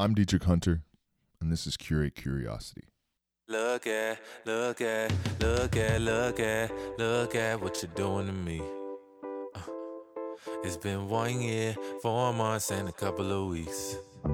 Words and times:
I'm 0.00 0.14
Dietrich 0.14 0.44
Hunter, 0.44 0.84
and 1.40 1.50
this 1.50 1.66
is 1.66 1.76
Curate 1.76 2.14
Curiosity. 2.14 2.84
Look 3.48 3.88
at, 3.88 4.20
look 4.44 4.80
at, 4.80 5.12
look 5.40 5.76
at, 5.76 6.00
look 6.00 6.38
at, 6.38 6.70
look 6.98 7.34
at 7.34 7.60
what 7.60 7.82
you're 7.82 7.90
doing 7.96 8.26
to 8.28 8.32
me. 8.32 8.62
Uh, 9.56 9.60
it's 10.62 10.76
been 10.76 11.08
one 11.08 11.40
year, 11.40 11.74
four 12.00 12.32
months, 12.32 12.70
and 12.70 12.88
a 12.88 12.92
couple 12.92 13.32
of 13.32 13.50
weeks. 13.50 13.96
Uh, 14.24 14.28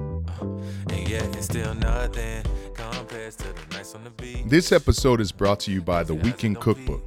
and 0.91 1.09
yet 1.09 1.23
it's 1.35 1.45
still 1.45 1.73
nothing 1.73 2.43
compares 2.75 3.35
to 3.37 3.47
the 3.47 3.75
nights 3.75 3.95
on 3.95 4.03
the 4.03 4.11
beach. 4.11 4.43
This 4.45 4.71
episode 4.71 5.19
is 5.19 5.31
brought 5.31 5.61
to 5.61 5.71
you 5.71 5.81
by 5.81 6.03
the 6.03 6.13
Weekend 6.13 6.59
Cookbook. 6.59 7.01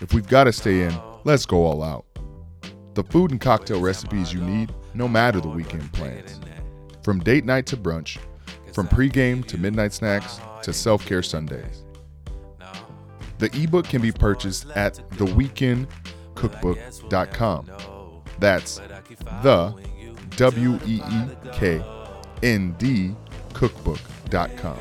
If 0.00 0.12
we've 0.12 0.26
got 0.26 0.44
to 0.44 0.52
stay 0.52 0.82
in, 0.82 0.98
let's 1.22 1.46
go 1.46 1.64
all 1.64 1.84
out. 1.84 2.06
The 2.94 3.04
food 3.04 3.30
and 3.30 3.40
cocktail 3.40 3.80
recipes 3.80 4.32
you 4.32 4.40
need, 4.40 4.74
no 4.94 5.06
matter 5.06 5.40
the 5.40 5.48
weekend 5.48 5.92
plans. 5.92 6.40
From 7.02 7.20
date 7.20 7.44
night 7.44 7.66
to 7.66 7.76
brunch, 7.76 8.18
from 8.72 8.88
pregame 8.88 9.44
to 9.46 9.58
midnight 9.58 9.92
snacks 9.92 10.40
to 10.62 10.72
self 10.72 11.04
care 11.06 11.22
Sundays. 11.22 11.84
The 13.38 13.50
ebook 13.62 13.86
can 13.86 14.02
be 14.02 14.10
purchased 14.12 14.68
at 14.70 14.94
theweekendcookbook.com. 15.12 17.70
That's 18.38 18.80
the 19.42 19.74
W 20.36 20.78
E 20.86 21.00
E 21.10 21.24
K 21.52 21.82
N 22.42 22.74
D 22.78 23.14
cookbook.com. 23.54 24.78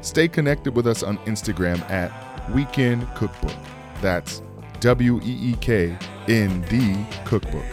Stay 0.00 0.28
connected 0.28 0.76
with 0.76 0.86
us 0.86 1.02
on 1.02 1.18
Instagram 1.18 1.80
at 1.90 2.10
Weekend 2.50 3.06
Cookbook. 3.14 3.56
That's 4.00 4.42
W 4.80 5.20
E 5.22 5.50
E 5.50 5.54
K 5.60 5.96
N 6.28 6.64
D 6.68 7.06
Cookbook. 7.24 7.64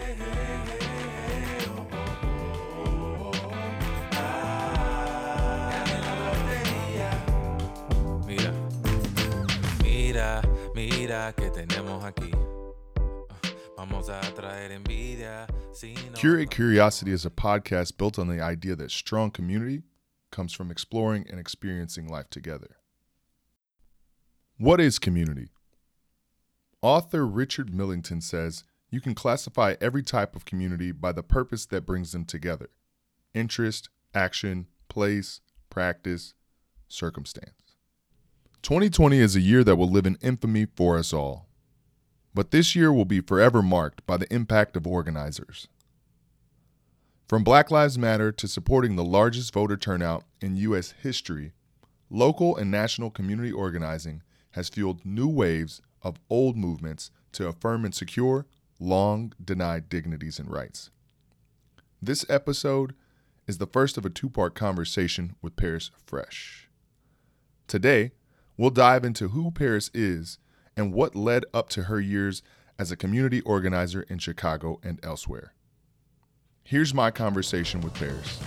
Mira, 10.22 10.42
mira 10.76 11.34
que 11.36 11.50
tenemos 11.50 12.04
aquí. 12.04 12.32
Vamos 13.78 14.10
a 14.10 14.22
traer 14.36 14.72
envidia. 14.72 15.48
Si 15.74 15.94
no 15.94 16.14
Curate 16.14 16.52
Curiosity 16.52 17.12
is 17.12 17.26
a 17.26 17.30
podcast 17.30 17.98
built 17.98 18.20
on 18.20 18.28
the 18.28 18.42
idea 18.42 18.76
that 18.76 18.92
strong 18.92 19.32
community 19.32 19.82
comes 20.30 20.54
from 20.54 20.70
exploring 20.70 21.26
and 21.30 21.40
experiencing 21.40 22.08
life 22.08 22.30
together. 22.30 22.78
What 24.58 24.80
is 24.80 25.00
community? 25.00 25.50
Author 26.82 27.26
Richard 27.26 27.74
Millington 27.74 28.22
says 28.22 28.64
you 28.92 29.02
can 29.02 29.16
classify 29.16 29.76
every 29.82 30.04
type 30.04 30.36
of 30.36 30.46
community 30.46 30.92
by 30.92 31.12
the 31.12 31.24
purpose 31.24 31.66
that 31.68 31.86
brings 31.86 32.12
them 32.12 32.26
together 32.26 32.70
interest, 33.34 33.90
action, 34.14 34.68
place, 34.90 35.40
practice, 35.70 36.34
circumstance. 36.90 37.61
2020 38.64 39.18
is 39.18 39.36
a 39.36 39.42
year 39.42 39.64
that 39.64 39.76
will 39.76 39.90
live 39.90 40.06
in 40.06 40.18
infamy 40.22 40.68
for 40.76 40.98
us 40.98 41.12
all. 41.12 41.48
But 42.34 42.52
this 42.52 42.76
year 42.76 42.94
will 42.94 43.06
be 43.06 43.20
forever 43.20 43.64
marked 43.64 44.06
by 44.06 44.18
the 44.18 44.32
impact 44.32 44.78
of 44.78 44.86
organizers. 44.86 45.68
From 47.28 47.44
Black 47.44 47.72
Lives 47.72 47.98
Matter 47.98 48.32
to 48.34 48.48
supporting 48.48 48.96
the 48.96 49.04
largest 49.04 49.52
voter 49.54 49.78
turnout 49.78 50.26
in 50.42 50.58
U.S. 50.58 50.94
history, 51.02 51.54
local 52.10 52.56
and 52.56 52.70
national 52.70 53.10
community 53.10 53.52
organizing 53.52 54.22
has 54.52 54.70
fueled 54.70 55.06
new 55.06 55.28
waves 55.28 55.82
of 56.04 56.20
old 56.30 56.56
movements 56.56 57.10
to 57.32 57.48
affirm 57.48 57.84
and 57.84 57.96
secure 57.96 58.46
long 58.80 59.34
denied 59.44 59.90
dignities 59.90 60.38
and 60.38 60.52
rights. 60.52 60.92
This 62.02 62.26
episode 62.30 62.94
is 63.48 63.58
the 63.58 63.68
first 63.68 63.98
of 63.98 64.06
a 64.06 64.10
two 64.10 64.30
part 64.30 64.54
conversation 64.54 65.36
with 65.42 65.56
Paris 65.56 65.90
Fresh. 66.06 66.70
Today, 67.68 68.12
we'll 68.62 68.70
dive 68.70 69.04
into 69.04 69.30
who 69.30 69.50
Paris 69.50 69.90
is 69.92 70.38
and 70.78 70.94
what 70.94 71.16
led 71.16 71.44
up 71.52 71.68
to 71.68 71.86
her 71.86 72.00
years 72.00 72.44
as 72.78 72.92
a 72.92 72.96
community 72.96 73.42
organizer 73.42 74.04
in 74.04 74.20
Chicago 74.20 74.80
and 74.84 75.00
elsewhere. 75.02 75.56
Here's 76.64 76.94
my 76.94 77.10
conversation 77.10 77.82
with 77.82 77.96
Paris. 77.96 78.40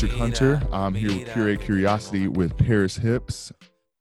My 0.00 0.06
name 0.06 0.12
is 0.14 0.18
Dietrich 0.18 0.40
Hunter. 0.40 0.68
I'm 0.72 0.94
here 0.94 1.12
with 1.12 1.30
Curate 1.30 1.60
Curiosity 1.60 2.26
with 2.26 2.56
Paris 2.56 2.96
Hips. 2.96 3.52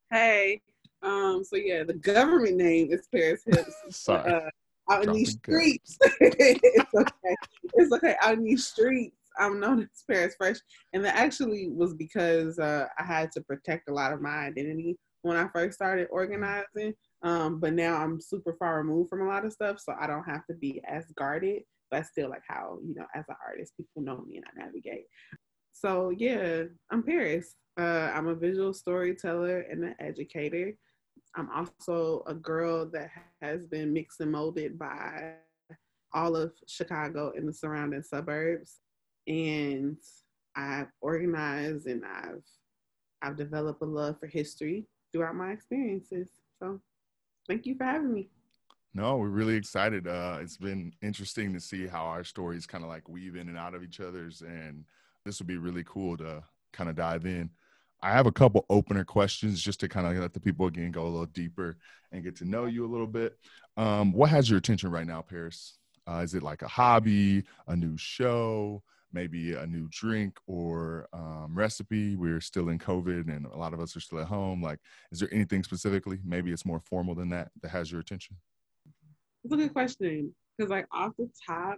Hey, 0.10 0.62
um, 1.04 1.44
so 1.44 1.58
yeah, 1.58 1.84
the 1.84 1.94
government 1.94 2.56
name 2.56 2.90
is 2.90 3.10
Paris 3.14 3.42
Hips. 3.46 3.74
Sorry. 3.90 4.32
Uh, 4.32 4.50
out 4.90 5.04
in 5.04 5.12
these 5.12 5.34
streets, 5.34 5.98
it's 6.22 6.94
okay. 6.96 7.36
It's 7.74 7.92
okay. 7.92 8.16
Out 8.22 8.36
in 8.36 8.46
these 8.46 8.66
streets, 8.66 9.18
I'm 9.38 9.60
known 9.60 9.82
as 9.82 9.88
Paris 10.10 10.36
Fresh, 10.38 10.60
and 10.94 11.04
that 11.04 11.18
actually 11.18 11.68
was 11.70 11.94
because 11.94 12.60
uh, 12.60 12.88
I 12.98 13.04
had 13.04 13.30
to 13.34 13.42
protect 13.42 13.90
a 13.90 13.94
lot 13.94 14.14
of 14.14 14.22
my 14.22 14.30
identity 14.30 14.98
when 15.24 15.36
I 15.36 15.50
first 15.50 15.76
started 15.76 16.08
organizing. 16.12 16.94
Um, 17.24 17.60
but 17.60 17.74
now 17.74 17.98
I'm 17.98 18.22
super 18.22 18.56
far 18.58 18.78
removed 18.78 19.10
from 19.10 19.24
a 19.24 19.28
lot 19.28 19.44
of 19.44 19.52
stuff, 19.52 19.82
so 19.82 19.94
I 20.00 20.08
don't 20.08 20.24
have 20.24 20.46
to 20.46 20.54
be 20.54 20.82
as 20.88 21.12
guarded. 21.18 21.64
But 21.92 22.06
still, 22.06 22.30
like 22.30 22.44
how 22.48 22.78
you 22.86 22.96
know, 22.96 23.08
as 23.16 23.26
an 23.28 23.36
artist, 23.46 23.74
people 23.76 24.02
know 24.02 24.24
me 24.26 24.38
and 24.38 24.46
I 24.46 24.64
navigate. 24.64 25.06
So 25.80 26.10
yeah, 26.10 26.64
I'm 26.92 27.04
Paris. 27.04 27.56
Uh, 27.80 28.12
I'm 28.14 28.28
a 28.28 28.36
visual 28.36 28.74
storyteller 28.74 29.62
and 29.62 29.82
an 29.86 29.96
educator. 30.02 30.74
I'm 31.36 31.50
also 31.52 32.22
a 32.28 32.34
girl 32.34 32.86
that 32.92 33.10
has 33.42 33.66
been 33.66 33.94
mixed 33.94 34.20
and 34.20 34.30
molded 34.30 34.78
by 34.78 35.36
all 36.14 36.36
of 36.36 36.52
Chicago 36.68 37.32
and 37.34 37.48
the 37.48 37.54
surrounding 37.54 38.04
suburbs. 38.04 38.80
And 39.26 39.96
I've 40.54 40.90
organized 41.00 41.88
and 41.88 42.04
I've 42.04 42.44
I've 43.22 43.38
developed 43.38 43.82
a 43.82 43.86
love 43.86 44.20
for 44.20 44.28
history 44.28 44.86
throughout 45.14 45.36
my 45.36 45.52
experiences. 45.52 46.28
So 46.62 46.82
thank 47.48 47.66
you 47.66 47.76
for 47.76 47.86
having 47.86 48.14
me. 48.14 48.30
No, 48.94 49.16
we're 49.16 49.30
really 49.30 49.56
excited. 49.56 50.08
Uh, 50.08 50.40
it's 50.42 50.58
been 50.58 50.92
interesting 51.02 51.54
to 51.54 51.60
see 51.62 51.88
how 51.88 52.04
our 52.04 52.26
stories 52.26 52.66
kind 52.66 52.84
of 52.84 52.90
like 52.90 53.08
weave 53.08 53.38
in 53.38 53.48
and 53.48 53.58
out 53.58 53.76
of 53.76 53.84
each 53.84 54.02
other's, 54.02 54.42
and 54.42 54.84
this 55.26 55.40
would 55.40 55.48
be 55.48 55.58
really 55.58 55.84
cool 55.86 56.18
to 56.18 56.44
kind 56.74 56.90
of 56.90 56.96
dive 56.96 57.26
in. 57.26 57.50
I 58.02 58.12
have 58.12 58.28
a 58.28 58.32
couple 58.32 58.66
opener 58.70 59.04
questions 59.04 59.62
just 59.62 59.82
to 59.82 59.90
kind 59.90 60.08
of 60.08 60.16
let 60.22 60.34
the 60.34 60.40
people 60.40 60.68
again 60.68 60.92
go 60.92 61.04
a 61.04 61.10
little 61.10 61.26
deeper 61.26 61.78
and 62.12 62.24
get 62.24 62.38
to 62.38 62.46
know 62.46 62.66
you 62.66 62.86
a 62.86 62.92
little 62.92 63.08
bit. 63.08 63.38
Um, 63.76 64.14
what 64.14 64.30
has 64.30 64.50
your 64.50 64.58
attention 64.58 64.90
right 64.90 65.06
now, 65.06 65.22
Paris? 65.22 65.78
Uh, 66.08 66.22
is 66.24 66.34
it 66.34 66.42
like 66.42 66.62
a 66.62 66.68
hobby, 66.68 67.44
a 67.68 67.76
new 67.76 67.98
show, 67.98 68.82
maybe 69.12 69.54
a 69.54 69.68
new 69.68 69.88
drink 69.92 70.38
or 70.48 71.08
um, 71.12 71.52
recipe? 71.54 72.16
We're 72.16 72.42
still 72.42 72.70
in 72.70 72.80
COVID 72.80 73.36
and 73.36 73.46
a 73.46 73.58
lot 73.58 73.74
of 73.74 73.82
us 73.82 73.96
are 73.96 74.00
still 74.00 74.20
at 74.20 74.28
home. 74.28 74.62
Like, 74.62 74.80
is 75.12 75.20
there 75.20 75.34
anything 75.34 75.64
specifically? 75.64 76.20
Maybe 76.24 76.52
it's 76.52 76.66
more 76.66 76.80
formal 76.80 77.16
than 77.16 77.30
that 77.30 77.52
that 77.62 77.70
has 77.70 77.92
your 77.92 78.00
attention? 78.00 78.38
It's 79.44 79.54
a 79.54 79.58
good 79.58 79.74
question 79.74 80.34
because, 80.58 80.70
like, 80.70 80.88
off 80.92 81.12
the 81.18 81.30
top, 81.48 81.78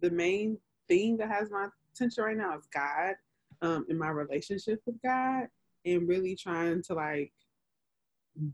the 0.00 0.10
main 0.10 0.58
thing 0.88 1.16
that 1.16 1.28
has 1.28 1.50
my 1.50 1.68
attention 1.94 2.24
right 2.24 2.36
now 2.36 2.56
is 2.56 2.66
God 2.72 3.14
um, 3.62 3.86
and 3.88 3.98
my 3.98 4.08
relationship 4.08 4.80
with 4.86 5.00
God, 5.02 5.48
and 5.86 6.08
really 6.08 6.36
trying 6.36 6.82
to 6.82 6.94
like 6.94 7.32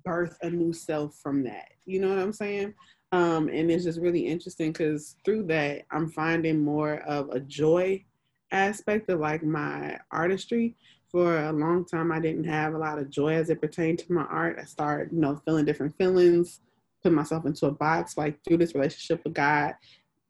birth 0.05 0.37
a 0.43 0.51
new 0.51 0.73
self 0.73 1.17
from 1.17 1.43
that. 1.45 1.69
You 1.87 2.01
know 2.01 2.09
what 2.11 2.19
I'm 2.19 2.33
saying? 2.33 2.75
Um, 3.13 3.49
and 3.49 3.71
it's 3.71 3.85
just 3.85 4.01
really 4.01 4.27
interesting 4.27 4.73
because 4.73 5.17
through 5.25 5.45
that, 5.45 5.83
I'm 5.91 6.09
finding 6.09 6.63
more 6.63 6.99
of 7.01 7.31
a 7.31 7.41
joy 7.41 8.05
aspect 8.53 9.09
of 9.11 9.21
like 9.21 9.43
my 9.43 9.99
artistry. 10.11 10.77
For 11.11 11.45
a 11.45 11.53
long 11.53 11.85
time, 11.85 12.13
I 12.13 12.21
didn't 12.21 12.45
have 12.45 12.75
a 12.75 12.79
lot 12.79 13.01
of 13.01 13.11
joy 13.11 13.35
as 13.35 13.51
it 13.51 13.61
pertained 13.61 13.99
to 14.01 14.13
my 14.13 14.23
art. 14.23 14.59
I 14.61 14.65
started, 14.65 15.13
you 15.13 15.21
know, 15.21 15.41
feeling 15.45 15.65
different 15.65 15.97
feelings, 15.99 16.61
put 17.03 17.13
myself 17.13 17.47
into 17.47 17.67
a 17.67 17.73
box. 17.73 18.17
Like 18.17 18.39
through 18.45 18.59
this 18.59 18.77
relationship 18.77 19.25
with 19.25 19.35
God, 19.35 19.75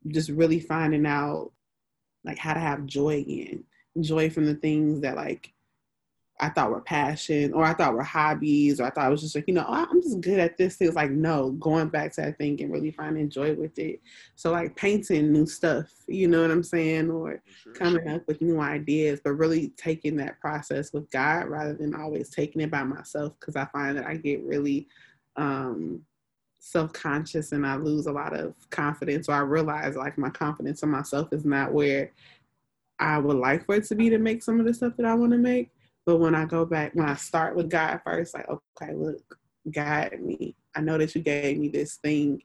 just 0.09 0.31
really 0.31 0.59
finding 0.59 1.05
out 1.05 1.53
like 2.25 2.39
how 2.39 2.55
to 2.55 2.61
have 2.61 2.87
joy 2.87 3.19
again, 3.19 3.65
joy 4.01 4.31
from 4.31 4.47
the 4.47 4.55
things 4.55 5.01
that 5.01 5.17
like 5.17 5.53
I 6.41 6.49
thought 6.49 6.71
were 6.71 6.81
passion 6.81 7.53
or 7.53 7.65
I 7.65 7.75
thought 7.75 7.93
were 7.93 8.03
hobbies 8.03 8.81
or 8.81 8.85
I 8.85 8.91
thought 8.91 9.09
it 9.09 9.11
was 9.11 9.21
just 9.21 9.35
like, 9.35 9.45
you 9.47 9.53
know, 9.53 9.65
oh, 9.69 9.87
I'm 9.91 10.03
just 10.03 10.23
good 10.23 10.41
at 10.41 10.57
this 10.57 10.77
thing. 10.77 10.89
It's 10.89 10.97
like, 10.97 11.11
no, 11.11 11.51
going 11.53 11.89
back 11.89 12.13
to 12.15 12.23
that 12.23 12.39
thing 12.39 12.61
and 12.63 12.73
really 12.73 12.91
finding 12.91 13.29
joy 13.29 13.55
with 13.55 13.79
it. 13.79 14.01
So 14.37 14.51
like 14.51 14.75
painting 14.75 15.33
new 15.33 15.45
stuff, 15.45 15.93
you 16.09 16.29
know 16.29 16.41
what 16.41 16.51
I'm 16.51 16.63
saying? 16.63 17.11
Or 17.11 17.43
coming 17.75 18.09
up 18.09 18.27
with 18.27 18.41
new 18.41 18.59
ideas, 18.59 19.21
but 19.23 19.33
really 19.33 19.75
taking 19.77 20.17
that 20.17 20.41
process 20.41 20.93
with 20.95 21.11
God 21.11 21.47
rather 21.49 21.75
than 21.75 21.95
always 21.95 22.31
taking 22.31 22.63
it 22.63 22.71
by 22.71 22.85
myself. 22.85 23.39
Cause 23.41 23.55
I 23.55 23.67
find 23.67 23.99
that 23.99 24.07
I 24.07 24.17
get 24.17 24.43
really 24.43 24.89
um 25.37 26.03
self-conscious 26.61 27.53
and 27.53 27.67
I 27.67 27.77
lose 27.77 28.07
a 28.07 28.13
lot 28.13 28.39
of 28.39 28.55
confidence 28.71 29.29
or 29.29 29.33
I 29.33 29.41
realize 29.41 29.97
like 29.97 30.19
my 30.19 30.31
confidence 30.31 30.83
in 30.83 30.91
myself 30.91 31.33
is 31.33 31.45
not 31.45 31.73
where 31.73 32.13
I 32.99 33.19
would 33.19 33.37
like 33.37 33.65
for 33.65 33.77
it 33.77 33.85
to 33.85 33.95
be 33.95 34.11
to 34.11 34.19
make 34.19 34.43
some 34.43 34.61
of 34.61 34.67
the 34.67 34.75
stuff 34.75 34.93
that 34.99 35.07
I 35.07 35.15
want 35.15 35.33
to 35.33 35.39
make. 35.39 35.71
But 36.05 36.19
when 36.19 36.35
I 36.35 36.45
go 36.45 36.65
back, 36.67 36.95
when 36.95 37.09
I 37.09 37.15
start 37.15 37.57
with 37.57 37.71
God 37.71 38.01
first, 38.05 38.35
like, 38.35 38.47
okay, 38.49 38.95
look, 38.95 39.39
guide 39.73 40.21
me. 40.21 40.55
I 40.75 40.81
know 40.83 40.99
that 40.99 41.15
you 41.15 41.23
gave 41.23 41.59
me 41.59 41.69
this 41.69 41.97
thing 41.97 42.43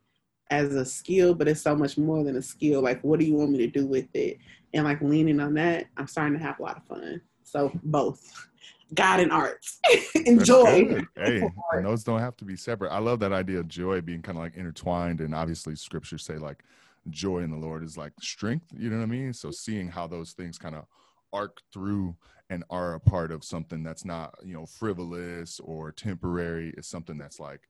as 0.50 0.74
a 0.76 0.86
skill, 0.86 1.34
but 1.34 1.48
it's 1.48 1.62
so 1.62 1.76
much 1.76 1.98
more 1.98 2.24
than 2.24 2.38
a 2.38 2.42
skill. 2.42 2.82
Like, 2.82 3.04
what 3.04 3.20
do 3.20 3.26
you 3.26 3.34
want 3.34 3.52
me 3.52 3.58
to 3.60 3.68
do 3.68 3.86
with 3.86 4.08
it? 4.14 4.38
And 4.74 4.86
like 4.86 5.02
leaning 5.02 5.40
on 5.40 5.54
that, 5.56 5.88
I'm 5.98 6.08
starting 6.08 6.38
to 6.38 6.44
have 6.44 6.60
a 6.60 6.64
lot 6.64 6.78
of 6.78 6.86
fun. 6.86 7.22
So 7.44 7.72
both. 7.84 8.50
God 8.96 9.20
and 9.20 9.32
arts. 9.32 9.80
Enjoy. 10.16 11.04
Hey, 11.16 11.42
and 11.74 11.86
those 11.86 12.04
don't 12.04 12.20
have 12.20 12.38
to 12.38 12.46
be 12.46 12.56
separate. 12.56 12.92
I 12.92 13.00
love 13.00 13.20
that 13.20 13.34
idea 13.34 13.60
of 13.60 13.68
joy 13.68 14.02
being 14.02 14.22
kind 14.22 14.38
of 14.38 14.44
like 14.44 14.56
intertwined. 14.56 15.22
And 15.22 15.36
obviously, 15.36 15.76
scriptures 15.76 16.24
say 16.24 16.38
like 16.38 16.64
joy 17.10 17.40
in 17.40 17.52
the 17.52 17.58
Lord 17.58 17.84
is 17.84 17.98
like 17.98 18.14
strength. 18.22 18.68
You 18.78 18.90
know 18.90 18.98
what 18.98 19.04
I 19.04 19.08
mean? 19.08 19.34
So 19.34 19.52
seeing 19.52 19.90
how 19.90 20.08
those 20.08 20.32
things 20.34 20.58
kind 20.58 20.76
of 20.76 20.86
arc 21.34 21.62
through 21.74 22.16
and 22.50 22.64
are 22.70 22.94
a 22.94 23.00
part 23.00 23.32
of 23.32 23.44
something 23.44 23.84
that's 23.84 24.06
not, 24.06 24.36
you 24.44 24.54
know, 24.54 24.66
frivolous 24.66 25.60
or 25.60 25.92
temporary 25.92 26.74
is 26.78 26.88
something 26.88 27.18
that's 27.18 27.40
like 27.40 27.62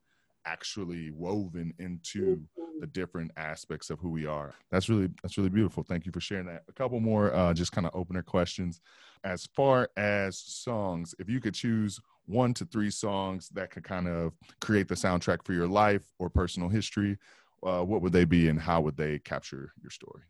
actually 0.45 1.11
woven 1.11 1.73
into 1.79 2.21
Mm-hmm. 2.57 2.79
the 2.81 2.87
different 2.87 3.31
aspects 3.37 3.89
of 3.89 3.99
who 3.99 4.09
we 4.09 4.25
are. 4.25 4.53
That's 4.71 4.89
really 4.89 5.09
that's 5.23 5.37
really 5.37 5.49
beautiful. 5.49 5.83
Thank 5.83 6.05
you 6.05 6.11
for 6.11 6.19
sharing 6.19 6.45
that. 6.47 6.63
A 6.67 6.73
couple 6.73 6.99
more 6.99 7.33
uh, 7.33 7.53
just 7.53 7.71
kind 7.71 7.87
of 7.87 7.95
opener 7.95 8.21
questions. 8.21 8.81
As 9.23 9.45
far 9.55 9.89
as 9.97 10.37
songs, 10.37 11.15
if 11.19 11.29
you 11.29 11.39
could 11.39 11.53
choose 11.53 11.99
one 12.25 12.53
to 12.55 12.65
three 12.65 12.89
songs 12.89 13.49
that 13.49 13.71
could 13.71 13.83
kind 13.83 14.07
of 14.07 14.33
create 14.61 14.87
the 14.87 14.95
soundtrack 14.95 15.43
for 15.43 15.53
your 15.53 15.67
life 15.67 16.13
or 16.19 16.29
personal 16.29 16.69
history, 16.69 17.17
uh, 17.63 17.81
what 17.81 18.01
would 18.01 18.13
they 18.13 18.25
be 18.25 18.49
and 18.49 18.59
how 18.59 18.81
would 18.81 18.97
they 18.97 19.19
capture 19.19 19.71
your 19.81 19.91
story? 19.91 20.23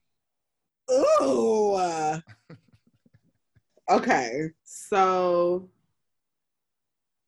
Ooh. 1.22 1.74
uh, 1.74 2.20
okay. 3.90 4.50
So 4.64 5.70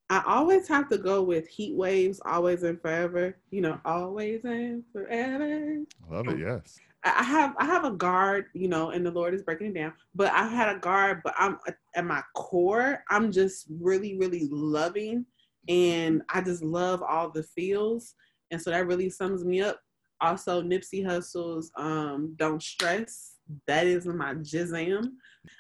I 0.10 0.24
always 0.26 0.68
have 0.70 0.90
to 0.90 0.98
go 0.98 1.22
with 1.22 1.50
Heatwave's, 1.50 2.22
always 2.26 2.64
and 2.64 2.82
forever. 2.82 3.38
You 3.52 3.62
know, 3.62 3.80
always 3.84 4.44
and 4.46 4.84
forever. 4.94 5.84
I 6.10 6.14
love 6.14 6.28
it. 6.30 6.40
Yes. 6.40 6.80
I 7.04 7.24
have 7.24 7.56
I 7.58 7.66
have 7.66 7.86
a 7.86 7.92
guard, 7.92 8.46
you 8.54 8.68
know, 8.68 8.90
and 8.90 9.06
the 9.06 9.12
Lord 9.12 9.34
is 9.34 9.44
breaking 9.44 9.68
it 9.68 9.76
down. 9.76 9.94
But 10.16 10.32
I've 10.34 10.52
had 10.52 10.76
a 10.76 10.80
guard, 10.80 11.22
but 11.24 11.34
I'm 11.38 11.58
at 11.96 12.06
my 12.06 12.22
core, 12.36 13.04
I'm 13.10 13.32
just 13.32 13.68
really, 13.80 14.18
really 14.18 14.48
loving, 14.52 15.26
and 15.68 16.22
I 16.30 16.42
just 16.42 16.64
love 16.64 17.02
all 17.02 17.30
the 17.30 17.44
feels, 17.44 18.16
and 18.52 18.62
so 18.62 18.72
that 18.72 18.88
really 18.88 19.10
sums 19.10 19.46
me 19.46 19.62
up. 19.62 19.80
Also, 20.20 20.62
Nipsey 20.62 21.06
Hussle's 21.06 21.72
um, 21.78 22.34
"Don't 22.38 22.62
Stress." 22.62 23.36
That 23.68 23.88
is 23.88 24.06
my 24.06 24.34
jizam. 24.36 25.12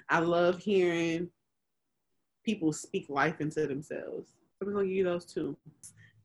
I 0.10 0.20
love 0.20 0.60
hearing 0.60 1.30
people 2.48 2.72
speak 2.72 3.06
life 3.10 3.42
into 3.42 3.68
themselves. 3.68 4.32
I'm 4.62 4.72
gonna 4.74 4.86
give 4.86 4.96
you 4.96 5.04
those 5.04 5.26
two 5.26 5.58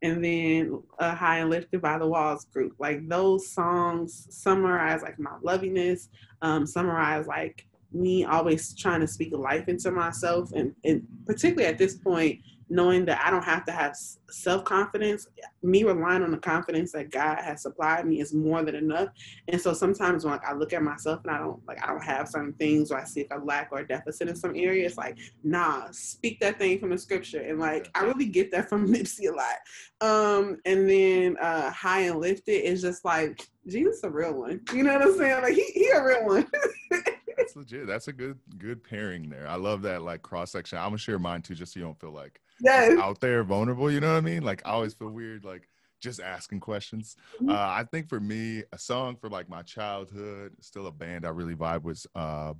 and 0.02 0.24
then 0.24 0.82
uh, 0.98 1.14
High 1.14 1.38
and 1.38 1.50
Lifted 1.50 1.80
by 1.80 1.98
the 1.98 2.06
Walls 2.06 2.44
group. 2.46 2.74
Like 2.78 3.08
those 3.08 3.48
songs 3.48 4.26
summarize 4.30 5.02
like 5.02 5.18
my 5.18 5.36
lovingness, 5.42 6.08
um, 6.42 6.66
summarize 6.66 7.26
like 7.26 7.66
me 7.92 8.24
always 8.24 8.74
trying 8.74 9.00
to 9.00 9.06
speak 9.06 9.32
life 9.32 9.68
into 9.68 9.90
myself, 9.90 10.52
and, 10.52 10.74
and 10.84 11.06
particularly 11.26 11.68
at 11.68 11.78
this 11.78 11.96
point, 11.96 12.40
knowing 12.72 13.04
that 13.04 13.22
I 13.22 13.30
don't 13.30 13.44
have 13.44 13.66
to 13.66 13.72
have 13.72 13.94
self 14.30 14.64
confidence. 14.64 15.26
Me 15.62 15.84
relying 15.84 16.22
on 16.22 16.30
the 16.30 16.38
confidence 16.38 16.90
that 16.92 17.10
God 17.10 17.38
has 17.38 17.62
supplied 17.62 18.06
me 18.06 18.20
is 18.20 18.32
more 18.32 18.64
than 18.64 18.74
enough. 18.74 19.10
And 19.48 19.60
so 19.60 19.74
sometimes 19.74 20.24
when 20.24 20.32
like 20.32 20.44
I 20.48 20.54
look 20.54 20.72
at 20.72 20.82
myself 20.82 21.20
and 21.24 21.34
I 21.34 21.38
don't 21.38 21.60
like 21.68 21.82
I 21.82 21.88
don't 21.88 22.02
have 22.02 22.28
certain 22.28 22.54
things, 22.54 22.90
or 22.90 22.98
I 22.98 23.04
see 23.04 23.26
a 23.30 23.38
lack 23.38 23.68
or 23.72 23.80
a 23.80 23.86
deficit 23.86 24.28
in 24.28 24.34
some 24.34 24.56
area, 24.56 24.86
it's 24.86 24.96
like 24.96 25.18
nah, 25.44 25.88
speak 25.90 26.40
that 26.40 26.58
thing 26.58 26.78
from 26.78 26.90
the 26.90 26.98
scripture. 26.98 27.42
And 27.42 27.60
like 27.60 27.90
I 27.94 28.04
really 28.04 28.26
get 28.26 28.50
that 28.52 28.70
from 28.70 28.88
Nipsey 28.92 29.28
a 29.28 29.34
lot. 29.34 29.58
Um, 30.00 30.56
and 30.64 30.88
then 30.88 31.36
uh, 31.36 31.70
High 31.70 32.00
and 32.00 32.20
Lifted 32.20 32.66
is 32.66 32.80
just 32.80 33.04
like 33.04 33.46
Jesus 33.66 34.02
a 34.02 34.10
real 34.10 34.32
one. 34.32 34.60
You 34.72 34.84
know 34.84 34.94
what 34.94 35.02
I'm 35.02 35.16
saying? 35.16 35.42
Like 35.42 35.54
he 35.54 35.64
he 35.74 35.88
a 35.90 36.02
real 36.02 36.26
one. 36.26 36.46
That's 37.36 37.56
legit. 37.56 37.86
That's 37.86 38.08
a 38.08 38.12
good 38.12 38.38
good 38.58 38.82
pairing 38.82 39.28
there. 39.28 39.46
I 39.46 39.56
love 39.56 39.82
that 39.82 40.02
like 40.02 40.22
cross 40.22 40.52
section. 40.52 40.78
I'm 40.78 40.86
gonna 40.86 40.98
share 40.98 41.18
mine 41.18 41.42
too, 41.42 41.54
just 41.54 41.74
so 41.74 41.80
you 41.80 41.84
don't 41.84 42.00
feel 42.00 42.12
like 42.12 42.40
yes. 42.62 42.98
out 42.98 43.20
there 43.20 43.42
vulnerable. 43.44 43.90
You 43.90 44.00
know 44.00 44.12
what 44.12 44.18
I 44.18 44.20
mean? 44.22 44.42
Like 44.42 44.62
I 44.64 44.70
always 44.70 44.94
feel 44.94 45.10
weird 45.10 45.44
like 45.44 45.68
just 46.00 46.20
asking 46.20 46.60
questions. 46.60 47.16
Mhm. 47.40 47.50
Uh, 47.50 47.54
I 47.80 47.84
think 47.90 48.08
for 48.08 48.18
me, 48.20 48.64
a 48.72 48.78
song 48.78 49.16
for 49.16 49.28
like 49.28 49.48
my 49.48 49.62
childhood, 49.62 50.52
still 50.60 50.86
a 50.88 50.92
band 50.92 51.24
I 51.24 51.30
really 51.30 51.54
vibe 51.54 51.82
with. 51.82 52.04
Uh, 52.14 52.54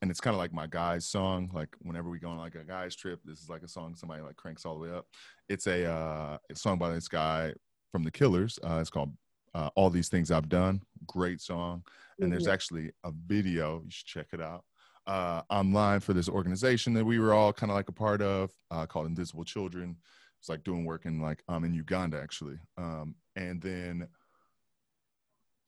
and 0.00 0.10
it's 0.10 0.20
kind 0.20 0.34
of 0.34 0.38
like 0.38 0.52
my 0.52 0.66
guys' 0.66 1.06
song. 1.06 1.48
Like 1.54 1.68
whenever 1.82 2.10
we 2.10 2.18
go 2.18 2.28
on 2.30 2.38
like 2.38 2.56
a 2.56 2.64
guys' 2.64 2.96
trip, 2.96 3.20
this 3.24 3.40
is 3.40 3.48
like 3.48 3.62
a 3.62 3.68
song 3.68 3.94
somebody 3.94 4.20
like 4.22 4.34
cranks 4.36 4.64
all 4.66 4.74
the 4.78 4.80
way 4.88 4.96
up. 4.96 5.06
It's 5.48 5.68
a, 5.68 5.84
uh, 5.86 6.38
a 6.50 6.56
song 6.56 6.78
by 6.78 6.92
this 6.92 7.06
guy 7.06 7.54
from 7.92 8.02
the 8.02 8.10
Killers. 8.10 8.58
Uh, 8.64 8.78
it's 8.80 8.90
called 8.90 9.12
uh, 9.54 9.70
"All 9.76 9.90
These 9.90 10.08
Things 10.08 10.30
I've 10.32 10.48
Done." 10.48 10.82
Great 11.06 11.40
song 11.40 11.84
and 12.20 12.32
there's 12.32 12.46
Mhm. 12.46 12.52
actually 12.52 12.92
a 13.04 13.12
video 13.12 13.80
you 13.84 13.90
should 13.90 14.06
check 14.06 14.26
it 14.32 14.40
out 14.40 14.64
uh, 15.06 15.42
online 15.50 16.00
for 16.00 16.12
this 16.12 16.28
organization 16.28 16.94
that 16.94 17.04
we 17.04 17.18
were 17.18 17.32
all 17.32 17.52
kind 17.52 17.70
of 17.70 17.76
like 17.76 17.88
a 17.88 17.92
part 17.92 18.22
of 18.22 18.50
uh, 18.70 18.86
called 18.86 19.06
invisible 19.06 19.44
children. 19.44 19.96
It's 20.38 20.48
like 20.48 20.64
doing 20.64 20.84
work 20.84 21.06
in 21.06 21.20
like 21.20 21.44
um 21.48 21.62
in 21.64 21.72
uganda 21.72 22.20
actually. 22.20 22.58
Um 22.76 23.14
and 23.36 23.62
then 23.62 24.08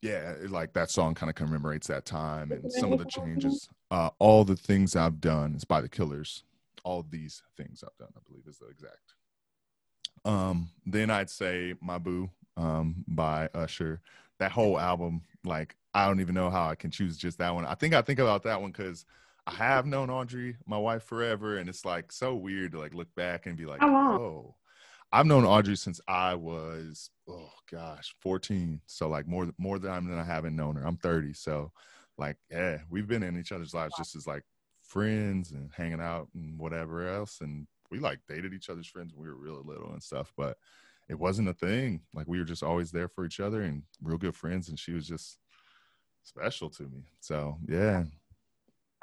yeah 0.02 0.32
it, 0.32 0.50
like 0.50 0.72
that 0.72 0.90
song 0.90 1.14
kind 1.14 1.30
of 1.30 1.36
commemorates 1.36 1.86
that 1.86 2.04
time 2.04 2.50
and 2.50 2.72
some 2.72 2.92
of 2.92 2.98
the 2.98 3.04
changes. 3.04 3.68
Uh 3.92 4.10
all 4.18 4.44
the 4.44 4.56
things 4.56 4.96
i've 4.96 5.20
done 5.20 5.54
is 5.54 5.64
by 5.64 5.80
the 5.80 5.88
killers. 5.88 6.42
All 6.82 7.06
these 7.08 7.40
things 7.56 7.84
i've 7.86 7.96
done 7.98 8.12
i 8.16 8.20
believe 8.28 8.48
is 8.48 8.58
the 8.58 8.66
exact. 8.66 9.14
Um 10.24 10.70
then 10.84 11.08
i'd 11.08 11.30
say 11.30 11.74
my 11.80 11.98
boo 11.98 12.30
um 12.56 13.04
by 13.06 13.48
usher. 13.54 14.00
That 14.40 14.50
whole 14.50 14.80
album 14.80 15.22
like 15.44 15.76
i 15.94 16.08
don't 16.08 16.20
even 16.20 16.34
know 16.34 16.50
how 16.50 16.68
i 16.68 16.74
can 16.74 16.90
choose 16.90 17.16
just 17.16 17.38
that 17.38 17.54
one. 17.54 17.64
I 17.64 17.76
think 17.76 17.94
i 17.94 18.02
think 18.02 18.18
about 18.18 18.42
that 18.42 18.60
one 18.60 18.72
because 18.72 19.06
i 19.46 19.52
have 19.52 19.86
known 19.86 20.10
audrey 20.10 20.56
my 20.66 20.78
wife 20.78 21.02
forever 21.02 21.58
and 21.58 21.68
it's 21.68 21.84
like 21.84 22.10
so 22.10 22.34
weird 22.34 22.72
to 22.72 22.78
like 22.78 22.94
look 22.94 23.12
back 23.14 23.46
and 23.46 23.56
be 23.56 23.66
like 23.66 23.82
oh 23.82 24.54
i've 25.12 25.26
known 25.26 25.44
audrey 25.44 25.76
since 25.76 26.00
i 26.08 26.34
was 26.34 27.10
oh 27.28 27.50
gosh 27.70 28.14
14 28.20 28.80
so 28.86 29.08
like 29.08 29.26
more 29.26 29.48
more 29.58 29.78
time 29.78 30.08
than 30.08 30.18
i 30.18 30.24
haven't 30.24 30.56
known 30.56 30.76
her 30.76 30.86
i'm 30.86 30.96
30 30.96 31.32
so 31.32 31.70
like 32.16 32.36
yeah 32.50 32.78
we've 32.90 33.08
been 33.08 33.22
in 33.22 33.38
each 33.38 33.52
other's 33.52 33.74
lives 33.74 33.94
just 33.96 34.16
as 34.16 34.26
like 34.26 34.42
friends 34.82 35.52
and 35.52 35.70
hanging 35.76 36.00
out 36.00 36.28
and 36.34 36.58
whatever 36.58 37.08
else 37.08 37.40
and 37.40 37.66
we 37.90 37.98
like 37.98 38.20
dated 38.28 38.54
each 38.54 38.70
other's 38.70 38.86
friends 38.86 39.12
when 39.12 39.22
we 39.22 39.28
were 39.28 39.36
really 39.36 39.62
little 39.64 39.92
and 39.92 40.02
stuff 40.02 40.32
but 40.36 40.56
it 41.08 41.18
wasn't 41.18 41.48
a 41.48 41.54
thing. 41.54 42.00
Like 42.14 42.26
we 42.26 42.38
were 42.38 42.44
just 42.44 42.62
always 42.62 42.90
there 42.90 43.08
for 43.08 43.24
each 43.24 43.40
other 43.40 43.62
and 43.62 43.82
real 44.02 44.18
good 44.18 44.34
friends, 44.34 44.68
and 44.68 44.78
she 44.78 44.92
was 44.92 45.06
just 45.06 45.38
special 46.22 46.70
to 46.70 46.84
me. 46.84 47.04
So 47.20 47.58
yeah, 47.66 48.04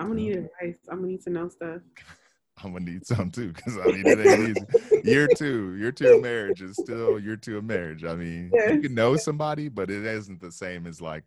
I'm 0.01 0.07
gonna 0.09 0.19
need 0.21 0.33
advice. 0.35 0.79
I'm 0.89 0.97
gonna 0.97 1.07
need 1.07 1.21
to 1.23 1.29
know 1.29 1.47
stuff. 1.49 1.81
I'm 2.63 2.73
gonna 2.73 2.85
need 2.85 3.05
some 3.05 3.31
too 3.31 3.53
because 3.53 3.77
I 3.77 3.87
mean 3.91 4.07
it 4.07 4.19
ain't 4.19 4.49
easy. 4.49 4.65
Year 5.03 5.27
two, 5.27 5.75
year 5.75 5.91
two 5.91 6.13
of 6.13 6.21
marriage 6.21 6.61
is 6.61 6.77
still 6.77 7.19
year 7.19 7.35
two 7.35 7.57
of 7.57 7.63
marriage. 7.63 8.03
I 8.03 8.15
mean, 8.15 8.51
you 8.69 8.81
can 8.81 8.93
know 8.93 9.15
somebody, 9.15 9.69
but 9.69 9.89
it 9.89 10.05
isn't 10.05 10.41
the 10.41 10.51
same 10.51 10.85
as 10.87 11.01
like 11.01 11.23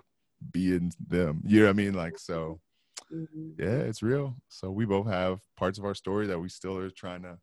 being 0.52 0.93
them. 1.09 1.40
You 1.47 1.61
know 1.61 1.66
what 1.66 1.71
I 1.71 1.75
mean? 1.75 1.95
Like 1.95 2.19
so, 2.19 2.61
Mhm. 3.12 3.54
yeah, 3.59 3.78
it's 3.88 4.02
real. 4.02 4.37
So 4.49 4.71
we 4.71 4.85
both 4.85 5.07
have 5.07 5.40
parts 5.57 5.78
of 5.78 5.85
our 5.85 5.95
story 5.95 6.26
that 6.26 6.38
we 6.38 6.49
still 6.49 6.76
are 6.76 6.90
trying 6.90 7.23
to 7.23 7.38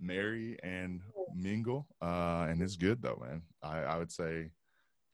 marry 0.00 0.56
and 0.62 1.00
mingle. 1.34 1.86
Uh, 2.02 2.46
and 2.48 2.62
it's 2.62 2.76
good 2.76 3.02
though, 3.02 3.20
man. 3.20 3.42
I, 3.62 3.78
I 3.80 3.96
would 3.98 4.12
say 4.12 4.50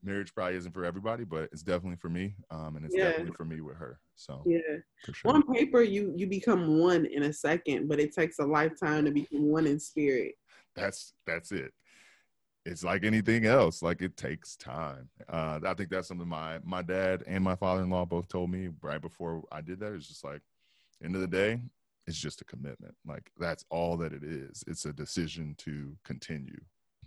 marriage 0.02 0.34
probably 0.34 0.56
isn't 0.56 0.72
for 0.72 0.84
everybody, 0.84 1.24
but 1.24 1.44
it's 1.52 1.62
definitely 1.62 1.96
for 1.96 2.08
me. 2.08 2.34
Um, 2.50 2.76
and 2.76 2.84
it's 2.84 2.94
Yeah. 2.96 3.10
definitely 3.10 3.34
for 3.36 3.44
me 3.44 3.60
with 3.60 3.76
her. 3.76 4.00
So 4.16 4.42
Yeah. 4.46 4.78
sure. 5.12 5.34
On 5.34 5.42
paper, 5.54 5.82
you 5.82 6.12
you 6.16 6.26
become 6.26 6.78
one 6.78 7.06
in 7.06 7.24
a 7.24 7.32
second, 7.32 7.88
but 7.88 8.00
it 8.00 8.12
takes 8.12 8.38
a 8.38 8.44
lifetime 8.44 9.04
to 9.04 9.10
become 9.10 9.42
one 9.42 9.66
in 9.66 9.78
spirit. 9.78 10.34
That's 10.74 11.14
that's 11.26 11.52
it. 11.52 11.72
It's 12.66 12.84
like 12.84 13.04
anything 13.04 13.46
else. 13.46 13.82
Like 13.82 14.02
it 14.02 14.16
takes 14.16 14.56
time. 14.56 15.08
Uh, 15.28 15.60
I 15.64 15.74
think 15.74 15.88
that's 15.90 16.08
something 16.08 16.28
my 16.28 16.60
my 16.62 16.82
dad 16.82 17.24
and 17.26 17.42
my 17.42 17.56
father 17.56 17.82
in 17.82 17.90
law 17.90 18.04
both 18.04 18.28
told 18.28 18.50
me 18.50 18.68
right 18.82 19.00
before 19.00 19.42
I 19.50 19.60
did 19.62 19.80
that. 19.80 19.94
It's 19.94 20.08
just 20.08 20.24
like, 20.24 20.42
end 21.02 21.14
of 21.14 21.22
the 21.22 21.26
day, 21.26 21.62
it's 22.06 22.18
just 22.18 22.42
a 22.42 22.44
commitment. 22.44 22.94
Like 23.06 23.30
that's 23.38 23.64
all 23.70 23.96
that 23.98 24.12
it 24.12 24.22
is. 24.22 24.62
It's 24.66 24.84
a 24.84 24.92
decision 24.92 25.54
to 25.58 25.96
continue. 26.04 26.60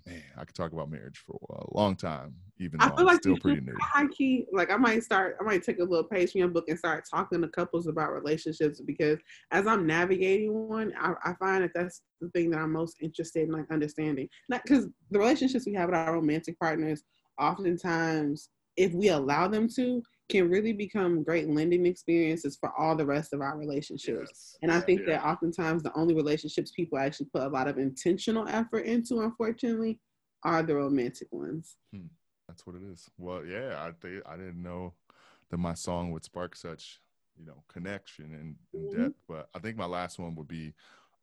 Man, 0.05 0.21
I 0.37 0.43
could 0.43 0.55
talk 0.55 0.73
about 0.73 0.89
marriage 0.91 1.23
for 1.25 1.39
a 1.49 1.77
long 1.77 1.95
time, 1.95 2.35
even 2.59 2.79
though 2.79 2.85
I 2.85 2.89
feel 2.89 2.99
I'm 2.99 3.05
like 3.05 3.17
still 3.17 3.37
pretty 3.37 3.61
new. 3.61 3.73
high 3.79 4.07
key, 4.07 4.45
like 4.51 4.69
I 4.69 4.75
might 4.75 5.01
start, 5.01 5.37
I 5.39 5.43
might 5.45 5.63
take 5.63 5.79
a 5.79 5.83
little 5.83 6.03
page 6.03 6.31
from 6.31 6.39
your 6.39 6.49
book 6.49 6.65
and 6.67 6.77
start 6.77 7.05
talking 7.09 7.41
to 7.41 7.47
couples 7.47 7.87
about 7.87 8.11
relationships 8.11 8.81
because 8.81 9.19
as 9.51 9.65
I'm 9.65 9.87
navigating 9.87 10.67
one, 10.67 10.93
I, 10.99 11.13
I 11.23 11.33
find 11.35 11.63
that 11.63 11.71
that's 11.73 12.01
the 12.19 12.29
thing 12.31 12.49
that 12.49 12.59
I'm 12.59 12.73
most 12.73 12.97
interested 13.01 13.43
in, 13.43 13.51
like 13.51 13.71
understanding. 13.71 14.27
Not 14.49 14.63
because 14.63 14.87
the 15.09 15.19
relationships 15.19 15.65
we 15.65 15.73
have 15.75 15.87
with 15.87 15.95
our 15.95 16.13
romantic 16.13 16.59
partners 16.59 17.03
oftentimes, 17.39 18.49
if 18.75 18.91
we 18.93 19.07
allow 19.07 19.47
them 19.47 19.69
to, 19.75 20.03
can 20.29 20.49
really 20.49 20.73
become 20.73 21.23
great 21.23 21.49
lending 21.49 21.85
experiences 21.85 22.57
for 22.59 22.71
all 22.77 22.95
the 22.95 23.05
rest 23.05 23.33
of 23.33 23.41
our 23.41 23.57
relationships. 23.57 24.31
Yes. 24.31 24.57
And 24.61 24.71
I 24.71 24.79
think 24.79 25.01
yeah. 25.01 25.17
that 25.17 25.25
oftentimes 25.25 25.83
the 25.83 25.95
only 25.95 26.15
relationships 26.15 26.71
people 26.71 26.97
actually 26.97 27.27
put 27.33 27.43
a 27.43 27.49
lot 27.49 27.67
of 27.67 27.77
intentional 27.77 28.47
effort 28.47 28.85
into, 28.85 29.19
unfortunately, 29.19 29.99
are 30.43 30.63
the 30.63 30.75
romantic 30.75 31.27
ones. 31.31 31.75
Hmm. 31.93 32.07
That's 32.47 32.65
what 32.65 32.75
it 32.75 32.83
is. 32.91 33.09
Well, 33.17 33.45
yeah, 33.45 33.77
I 33.79 33.91
think 34.01 34.23
I 34.25 34.35
didn't 34.35 34.61
know 34.61 34.93
that 35.49 35.57
my 35.57 35.73
song 35.73 36.11
would 36.11 36.23
spark 36.23 36.55
such, 36.55 36.99
you 37.37 37.45
know, 37.45 37.63
connection 37.67 38.25
and, 38.25 38.55
and 38.73 38.91
mm-hmm. 38.91 39.03
depth. 39.03 39.19
But 39.27 39.49
I 39.53 39.59
think 39.59 39.77
my 39.77 39.85
last 39.85 40.19
one 40.19 40.35
would 40.35 40.47
be 40.47 40.73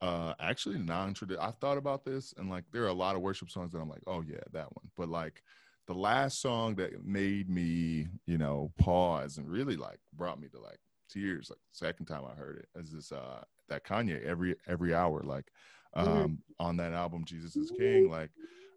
uh 0.02 0.33
actually 0.40 0.78
non-traditional. 0.78 1.45
I 1.45 1.50
thought 1.61 1.76
about 1.76 2.07
this 2.07 2.33
and 2.38 2.49
like 2.49 2.64
there 2.73 2.85
are 2.85 2.88
a 2.88 2.92
lot 2.92 3.16
of 3.16 3.23
worship 3.23 3.50
songs 3.50 3.73
that 3.73 3.80
I'm 3.80 3.88
like, 3.88 4.02
oh 4.07 4.23
yeah, 4.23 4.40
that 4.52 4.75
one. 4.75 4.90
But 4.97 5.09
like 5.09 5.42
the 5.91 5.99
last 5.99 6.41
song 6.41 6.77
that 6.77 7.05
made 7.05 7.51
me, 7.51 8.07
you 8.25 8.39
know, 8.39 8.71
pause 8.79 9.39
and 9.39 9.51
really 9.51 9.75
like 9.75 9.99
brought 10.13 10.41
me 10.41 10.47
to 10.47 10.61
like 10.61 10.79
tears, 11.11 11.51
like 11.51 11.59
second 11.73 12.07
time 12.07 12.23
I 12.31 12.37
heard 12.37 12.59
it, 12.59 12.81
is 12.81 12.93
this 12.93 13.11
uh 13.11 13.43
that 13.69 13.85
Kanye 13.85 14.25
every 14.25 14.55
every 14.69 14.95
hour, 14.95 15.21
like 15.25 15.47
mm-hmm. 15.97 16.09
um 16.09 16.17
mm-hmm. 16.17 16.65
on 16.65 16.77
that 16.77 16.93
album 16.93 17.25
Jesus 17.25 17.57
is 17.57 17.73
King, 17.77 18.09
like 18.09 18.31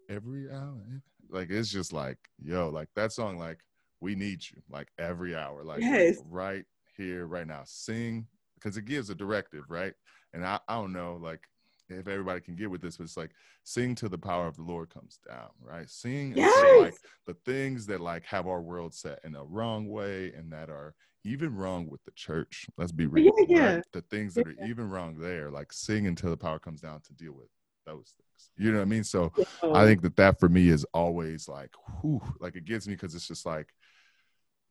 every 0.08 0.50
hour. 0.50 1.02
Like 1.30 1.50
it's 1.50 1.70
just 1.70 1.92
like, 1.92 2.18
yo, 2.42 2.68
like 2.70 2.88
that 2.96 3.12
song, 3.12 3.38
like 3.38 3.60
we 4.00 4.16
need 4.16 4.40
you, 4.50 4.60
like 4.68 4.88
every 4.98 5.36
hour, 5.36 5.62
like 5.62 5.82
yes. 5.82 6.16
right 6.28 6.64
here, 6.96 7.28
right 7.28 7.46
now. 7.46 7.62
Sing 7.64 8.26
because 8.56 8.76
it 8.76 8.86
gives 8.86 9.08
a 9.08 9.14
directive, 9.14 9.66
right? 9.68 9.92
And 10.32 10.44
I, 10.44 10.58
I 10.66 10.74
don't 10.74 10.92
know, 10.92 11.20
like 11.22 11.42
if 11.88 12.08
everybody 12.08 12.40
can 12.40 12.56
get 12.56 12.70
with 12.70 12.80
this, 12.80 12.96
but 12.96 13.04
it's 13.04 13.16
like 13.16 13.32
sing 13.62 13.94
to 13.96 14.08
the 14.08 14.18
power 14.18 14.46
of 14.46 14.56
the 14.56 14.62
Lord 14.62 14.90
comes 14.90 15.18
down, 15.28 15.50
right? 15.60 15.88
Sing 15.88 16.34
yes. 16.36 16.80
like 16.80 16.96
the 17.26 17.34
things 17.44 17.86
that 17.86 18.00
like 18.00 18.24
have 18.24 18.46
our 18.46 18.60
world 18.60 18.94
set 18.94 19.20
in 19.24 19.34
a 19.34 19.44
wrong 19.44 19.88
way 19.88 20.32
and 20.36 20.52
that 20.52 20.70
are 20.70 20.94
even 21.24 21.54
wrong 21.54 21.88
with 21.88 22.02
the 22.04 22.10
church. 22.12 22.66
Let's 22.76 22.92
be 22.92 23.06
real. 23.06 23.32
Yeah, 23.38 23.44
yeah. 23.48 23.74
Right? 23.76 23.84
The 23.92 24.02
things 24.02 24.34
that 24.34 24.46
are 24.46 24.66
even 24.66 24.90
wrong 24.90 25.16
there, 25.18 25.50
like 25.50 25.72
sing 25.72 26.06
until 26.06 26.30
the 26.30 26.36
power 26.36 26.58
comes 26.58 26.80
down 26.80 27.00
to 27.02 27.12
deal 27.14 27.32
with 27.32 27.48
those 27.86 28.14
things. 28.16 28.50
You 28.56 28.72
know 28.72 28.78
what 28.78 28.84
I 28.84 28.88
mean? 28.88 29.04
So. 29.04 29.32
I 29.62 29.84
think 29.84 30.02
that 30.02 30.16
that 30.16 30.38
for 30.38 30.48
me 30.48 30.68
is 30.68 30.84
always 30.94 31.48
like, 31.48 31.70
whew, 32.00 32.20
like 32.40 32.56
it 32.56 32.64
gets 32.64 32.86
me 32.86 32.94
because 32.94 33.14
it's 33.14 33.28
just 33.28 33.46
like, 33.46 33.72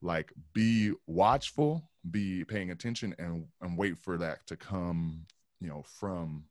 like 0.02 0.32
be 0.52 0.92
watchful, 1.06 1.90
be 2.10 2.44
paying 2.44 2.70
attention, 2.70 3.14
and 3.18 3.46
and 3.60 3.76
wait 3.78 3.98
for 3.98 4.18
that 4.18 4.46
to 4.46 4.56
come, 4.56 5.26
you 5.60 5.68
know, 5.68 5.82
from 5.82 6.44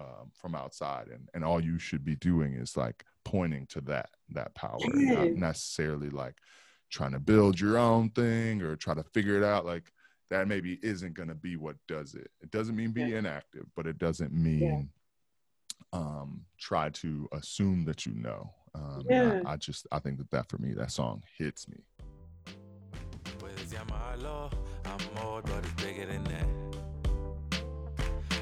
um, 0.00 0.30
from 0.32 0.54
outside 0.54 1.08
and 1.08 1.28
and 1.34 1.44
all 1.44 1.62
you 1.62 1.78
should 1.78 2.04
be 2.04 2.16
doing 2.16 2.54
is 2.54 2.76
like 2.76 3.04
pointing 3.24 3.66
to 3.66 3.80
that 3.82 4.10
that 4.30 4.54
power 4.54 4.78
not 4.94 5.32
necessarily 5.32 6.08
like 6.08 6.36
trying 6.90 7.12
to 7.12 7.20
build 7.20 7.60
your 7.60 7.76
own 7.76 8.08
thing 8.10 8.62
or 8.62 8.76
try 8.76 8.94
to 8.94 9.02
figure 9.02 9.36
it 9.36 9.44
out 9.44 9.66
like 9.66 9.92
that 10.30 10.48
maybe 10.48 10.78
isn't 10.82 11.14
going 11.14 11.28
to 11.28 11.34
be 11.34 11.56
what 11.56 11.76
does 11.86 12.14
it 12.14 12.30
it 12.40 12.50
doesn't 12.50 12.76
mean 12.76 12.92
be 12.92 13.02
yeah. 13.02 13.18
inactive 13.18 13.66
but 13.76 13.86
it 13.86 13.98
doesn't 13.98 14.32
mean 14.32 14.88
yeah. 15.92 15.98
um 15.98 16.40
try 16.58 16.88
to 16.88 17.28
assume 17.32 17.84
that 17.84 18.06
you 18.06 18.14
know 18.14 18.50
um 18.74 19.02
yeah. 19.08 19.40
I, 19.44 19.52
I, 19.52 19.56
just 19.56 19.86
i 19.92 19.98
think 19.98 20.18
that 20.18 20.30
that 20.30 20.48
for 20.48 20.58
me 20.58 20.72
that 20.74 20.92
song 20.92 21.22
hits 21.36 21.68
me 21.68 21.78
I'm 24.86 26.59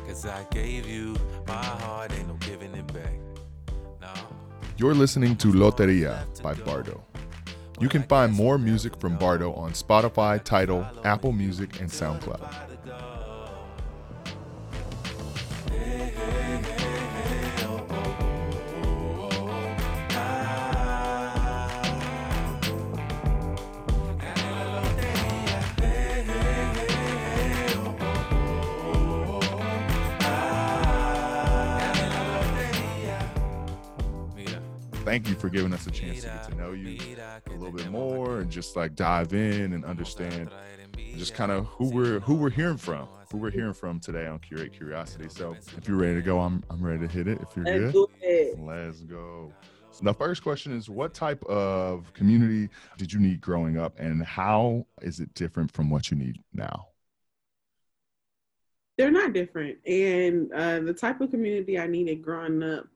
Cause 0.09 0.25
I 0.25 0.43
gave 0.51 0.89
you 0.89 1.15
my 1.47 1.53
heart, 1.53 2.13
ain't 2.15 2.29
no 2.29 2.35
giving 2.37 2.75
it 2.75 2.87
back. 2.95 3.13
No. 4.01 4.09
You're 4.79 4.95
listening 4.95 5.37
to 5.37 5.49
Loteria 5.49 6.25
by 6.43 6.55
Bardo. 6.55 7.05
You 7.79 7.91
can 7.91 8.03
find 8.05 8.33
more 8.33 8.57
music 8.57 8.99
from 8.99 9.19
Bardo 9.19 9.53
on 9.53 9.73
Spotify, 9.73 10.43
Tidal, 10.43 10.87
Apple 11.05 11.33
Music, 11.33 11.79
and 11.81 11.91
SoundCloud. 11.91 12.68
Thank 35.09 35.27
you 35.27 35.35
for 35.35 35.49
giving 35.49 35.73
us 35.73 35.87
a 35.87 35.91
chance 35.91 36.21
to 36.21 36.27
get 36.27 36.51
to 36.51 36.55
know 36.57 36.73
you 36.73 36.99
a 37.47 37.53
little 37.53 37.73
bit 37.73 37.89
more 37.91 38.41
and 38.41 38.51
just 38.51 38.77
like 38.77 38.95
dive 38.95 39.33
in 39.33 39.73
and 39.73 39.83
understand 39.87 40.51
just 41.17 41.33
kind 41.33 41.51
of 41.51 41.65
who 41.65 41.89
we're 41.89 42.21
who 42.21 42.35
we're 42.35 42.51
hearing 42.51 42.77
from 42.77 43.09
who 43.33 43.39
we're 43.39 43.51
hearing 43.51 43.73
from 43.73 43.99
today 43.99 44.27
on 44.27 44.39
curate 44.39 44.71
curiosity. 44.71 45.31
So 45.31 45.57
if 45.79 45.89
you're 45.89 45.97
ready 45.97 46.17
to 46.17 46.21
go 46.21 46.41
i'm, 46.41 46.63
I'm 46.69 46.83
ready 46.83 47.07
to 47.07 47.09
hit 47.09 47.27
it. 47.27 47.39
If 47.41 47.57
you're 47.57 47.65
Let's 47.65 47.93
good 47.95 48.59
Let's 48.59 49.01
go. 49.01 49.51
So 49.93 50.05
the 50.05 50.13
first 50.13 50.43
question 50.43 50.77
is 50.77 50.91
what 50.91 51.15
type 51.15 51.43
of 51.45 52.13
community 52.13 52.69
did 52.99 53.11
you 53.11 53.19
need 53.19 53.41
growing 53.41 53.79
up 53.79 53.99
and 53.99 54.23
how 54.23 54.87
is 55.01 55.21
it 55.21 55.33
different 55.33 55.73
from 55.73 55.89
what 55.89 56.11
you 56.11 56.19
need 56.19 56.37
now? 56.53 56.89
They're 58.99 59.11
not 59.11 59.33
different. 59.33 59.79
And 59.87 60.53
uh, 60.53 60.81
the 60.81 60.93
type 60.93 61.23
of 61.23 61.31
community 61.31 61.79
i 61.79 61.87
needed 61.87 62.21
growing 62.21 62.63
up 62.63 62.89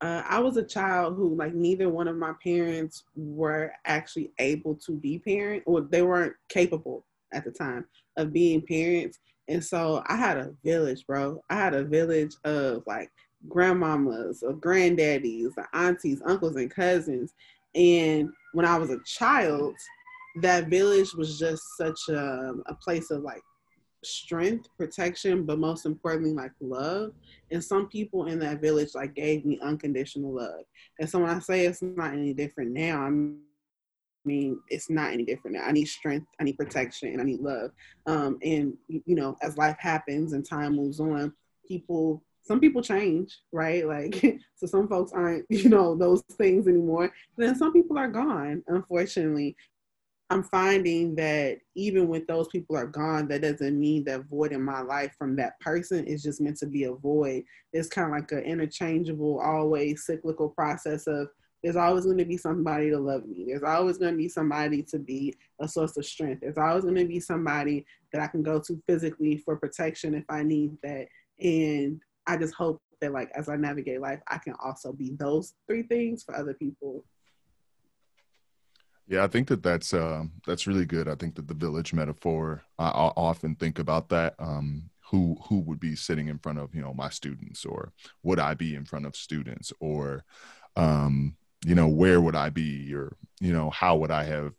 uh, 0.00 0.22
I 0.28 0.40
was 0.40 0.56
a 0.56 0.62
child 0.62 1.16
who, 1.16 1.34
like, 1.34 1.54
neither 1.54 1.88
one 1.88 2.08
of 2.08 2.16
my 2.16 2.32
parents 2.42 3.04
were 3.14 3.72
actually 3.86 4.30
able 4.38 4.74
to 4.86 4.92
be 4.92 5.18
parent, 5.18 5.62
or 5.66 5.80
they 5.80 6.02
weren't 6.02 6.34
capable 6.48 7.04
at 7.32 7.44
the 7.44 7.50
time 7.50 7.84
of 8.16 8.32
being 8.32 8.60
parents. 8.60 9.18
And 9.48 9.64
so 9.64 10.02
I 10.06 10.16
had 10.16 10.36
a 10.36 10.52
village, 10.64 11.06
bro. 11.06 11.42
I 11.48 11.54
had 11.56 11.74
a 11.74 11.84
village 11.84 12.34
of 12.44 12.82
like 12.86 13.10
grandmamas, 13.48 14.42
of 14.42 14.56
granddaddies, 14.56 15.52
aunties, 15.72 16.20
uncles, 16.26 16.56
and 16.56 16.70
cousins. 16.70 17.32
And 17.74 18.28
when 18.52 18.66
I 18.66 18.76
was 18.78 18.90
a 18.90 19.02
child, 19.04 19.74
that 20.42 20.68
village 20.68 21.14
was 21.14 21.38
just 21.38 21.62
such 21.76 22.08
a, 22.08 22.54
a 22.66 22.74
place 22.74 23.10
of 23.10 23.22
like 23.22 23.42
strength, 24.06 24.68
protection, 24.76 25.44
but 25.44 25.58
most 25.58 25.86
importantly, 25.86 26.32
like 26.32 26.52
love. 26.60 27.12
And 27.50 27.62
some 27.62 27.88
people 27.88 28.26
in 28.26 28.38
that 28.40 28.60
village 28.60 28.90
like 28.94 29.14
gave 29.14 29.44
me 29.44 29.58
unconditional 29.62 30.34
love. 30.34 30.64
And 30.98 31.08
so 31.08 31.18
when 31.18 31.30
I 31.30 31.38
say 31.38 31.66
it's 31.66 31.82
not 31.82 32.12
any 32.12 32.34
different 32.34 32.72
now, 32.72 33.02
I 33.02 33.10
mean 34.24 34.60
it's 34.68 34.90
not 34.90 35.12
any 35.12 35.24
different 35.24 35.56
now. 35.56 35.64
I 35.64 35.72
need 35.72 35.86
strength, 35.86 36.26
I 36.40 36.44
need 36.44 36.56
protection, 36.56 37.08
and 37.10 37.20
I 37.20 37.24
need 37.24 37.40
love. 37.40 37.70
Um, 38.06 38.38
and 38.42 38.74
you 38.88 39.14
know, 39.14 39.36
as 39.42 39.56
life 39.56 39.76
happens 39.78 40.32
and 40.32 40.44
time 40.44 40.76
moves 40.76 41.00
on, 41.00 41.32
people 41.66 42.22
some 42.46 42.60
people 42.60 42.80
change, 42.80 43.40
right? 43.50 43.86
Like, 43.86 44.22
so 44.54 44.66
some 44.66 44.88
folks 44.88 45.12
aren't, 45.12 45.44
you 45.50 45.68
know, 45.68 45.96
those 45.96 46.22
things 46.32 46.68
anymore. 46.68 47.12
Then 47.36 47.56
some 47.56 47.72
people 47.72 47.98
are 47.98 48.08
gone, 48.08 48.62
unfortunately. 48.68 49.56
I'm 50.28 50.42
finding 50.42 51.14
that 51.16 51.58
even 51.76 52.08
when 52.08 52.24
those 52.26 52.48
people 52.48 52.76
are 52.76 52.86
gone, 52.86 53.28
that 53.28 53.42
doesn't 53.42 53.78
mean 53.78 54.02
that 54.04 54.24
void 54.24 54.52
in 54.52 54.62
my 54.62 54.80
life 54.80 55.14
from 55.16 55.36
that 55.36 55.58
person 55.60 56.04
is 56.04 56.22
just 56.22 56.40
meant 56.40 56.56
to 56.58 56.66
be 56.66 56.84
a 56.84 56.92
void. 56.92 57.44
It's 57.72 57.88
kind 57.88 58.08
of 58.08 58.12
like 58.12 58.32
an 58.32 58.40
interchangeable, 58.40 59.38
always 59.38 60.04
cyclical 60.04 60.48
process 60.48 61.06
of 61.06 61.28
there's 61.62 61.76
always 61.76 62.04
going 62.04 62.18
to 62.18 62.24
be 62.24 62.36
somebody 62.36 62.90
to 62.90 62.98
love 62.98 63.24
me. 63.26 63.44
There's 63.46 63.62
always 63.62 63.98
going 63.98 64.12
to 64.12 64.18
be 64.18 64.28
somebody 64.28 64.82
to 64.84 64.98
be 64.98 65.34
a 65.60 65.68
source 65.68 65.96
of 65.96 66.04
strength. 66.04 66.40
There's 66.40 66.58
always 66.58 66.82
going 66.82 66.96
to 66.96 67.06
be 67.06 67.20
somebody 67.20 67.86
that 68.12 68.20
I 68.20 68.26
can 68.26 68.42
go 68.42 68.60
to 68.60 68.82
physically 68.88 69.38
for 69.38 69.56
protection 69.56 70.14
if 70.14 70.24
I 70.28 70.42
need 70.42 70.76
that. 70.82 71.06
And 71.40 72.00
I 72.26 72.36
just 72.36 72.54
hope 72.54 72.82
that, 73.00 73.12
like, 73.12 73.30
as 73.34 73.48
I 73.48 73.56
navigate 73.56 74.00
life, 74.00 74.20
I 74.28 74.38
can 74.38 74.54
also 74.64 74.92
be 74.92 75.12
those 75.18 75.54
three 75.68 75.84
things 75.84 76.24
for 76.24 76.34
other 76.34 76.54
people 76.54 77.04
yeah, 79.08 79.22
I 79.22 79.28
think 79.28 79.48
that 79.48 79.62
that's 79.62 79.94
uh, 79.94 80.24
that's 80.46 80.66
really 80.66 80.84
good. 80.84 81.08
I 81.08 81.14
think 81.14 81.36
that 81.36 81.46
the 81.46 81.54
village 81.54 81.92
metaphor, 81.92 82.62
I, 82.78 82.88
I 82.88 83.06
often 83.16 83.54
think 83.54 83.78
about 83.78 84.08
that. 84.10 84.34
Um, 84.38 84.90
who 85.10 85.36
who 85.48 85.60
would 85.60 85.78
be 85.78 85.94
sitting 85.94 86.28
in 86.28 86.38
front 86.38 86.58
of 86.58 86.74
you 86.74 86.82
know 86.82 86.92
my 86.92 87.08
students, 87.10 87.64
or 87.64 87.92
would 88.24 88.40
I 88.40 88.54
be 88.54 88.74
in 88.74 88.84
front 88.84 89.06
of 89.06 89.14
students, 89.14 89.72
or 89.80 90.24
um, 90.74 91.36
you 91.64 91.74
know 91.74 91.88
where 91.88 92.20
would 92.20 92.34
I 92.34 92.50
be, 92.50 92.92
or 92.94 93.16
you 93.40 93.52
know 93.52 93.70
how 93.70 93.96
would 93.96 94.10
I 94.10 94.24
have 94.24 94.52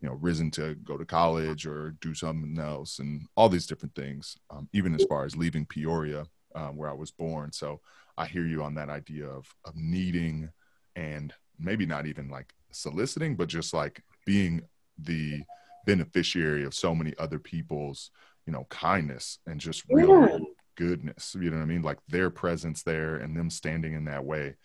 you 0.00 0.08
know 0.08 0.14
risen 0.14 0.50
to 0.52 0.74
go 0.74 0.96
to 0.96 1.04
college 1.04 1.66
or 1.66 1.92
do 2.00 2.14
something 2.14 2.58
else, 2.58 2.98
and 2.98 3.26
all 3.36 3.48
these 3.48 3.66
different 3.68 3.94
things. 3.94 4.36
Um, 4.50 4.68
even 4.72 4.94
as 4.94 5.04
far 5.04 5.24
as 5.24 5.36
leaving 5.36 5.66
Peoria, 5.66 6.26
um, 6.56 6.76
where 6.76 6.90
I 6.90 6.94
was 6.94 7.12
born. 7.12 7.52
So 7.52 7.80
I 8.18 8.26
hear 8.26 8.44
you 8.44 8.64
on 8.64 8.74
that 8.74 8.88
idea 8.88 9.26
of 9.26 9.46
of 9.64 9.76
needing 9.76 10.50
and 10.96 11.32
maybe 11.58 11.86
not 11.86 12.06
even 12.06 12.28
like 12.28 12.52
soliciting, 12.72 13.36
but 13.36 13.48
just 13.48 13.72
like 13.72 14.02
being 14.26 14.62
the 14.98 15.42
beneficiary 15.86 16.64
of 16.64 16.74
so 16.74 16.94
many 16.94 17.14
other 17.18 17.38
people's, 17.38 18.10
you 18.46 18.52
know, 18.52 18.66
kindness 18.70 19.38
and 19.46 19.60
just 19.60 19.84
real 19.88 20.28
yeah. 20.28 20.38
goodness. 20.76 21.36
You 21.38 21.50
know 21.50 21.56
what 21.56 21.62
I 21.62 21.66
mean? 21.66 21.82
Like 21.82 21.98
their 22.08 22.30
presence 22.30 22.82
there 22.82 23.16
and 23.16 23.36
them 23.36 23.50
standing 23.50 23.94
in 23.94 24.04
that 24.06 24.24
way 24.24 24.56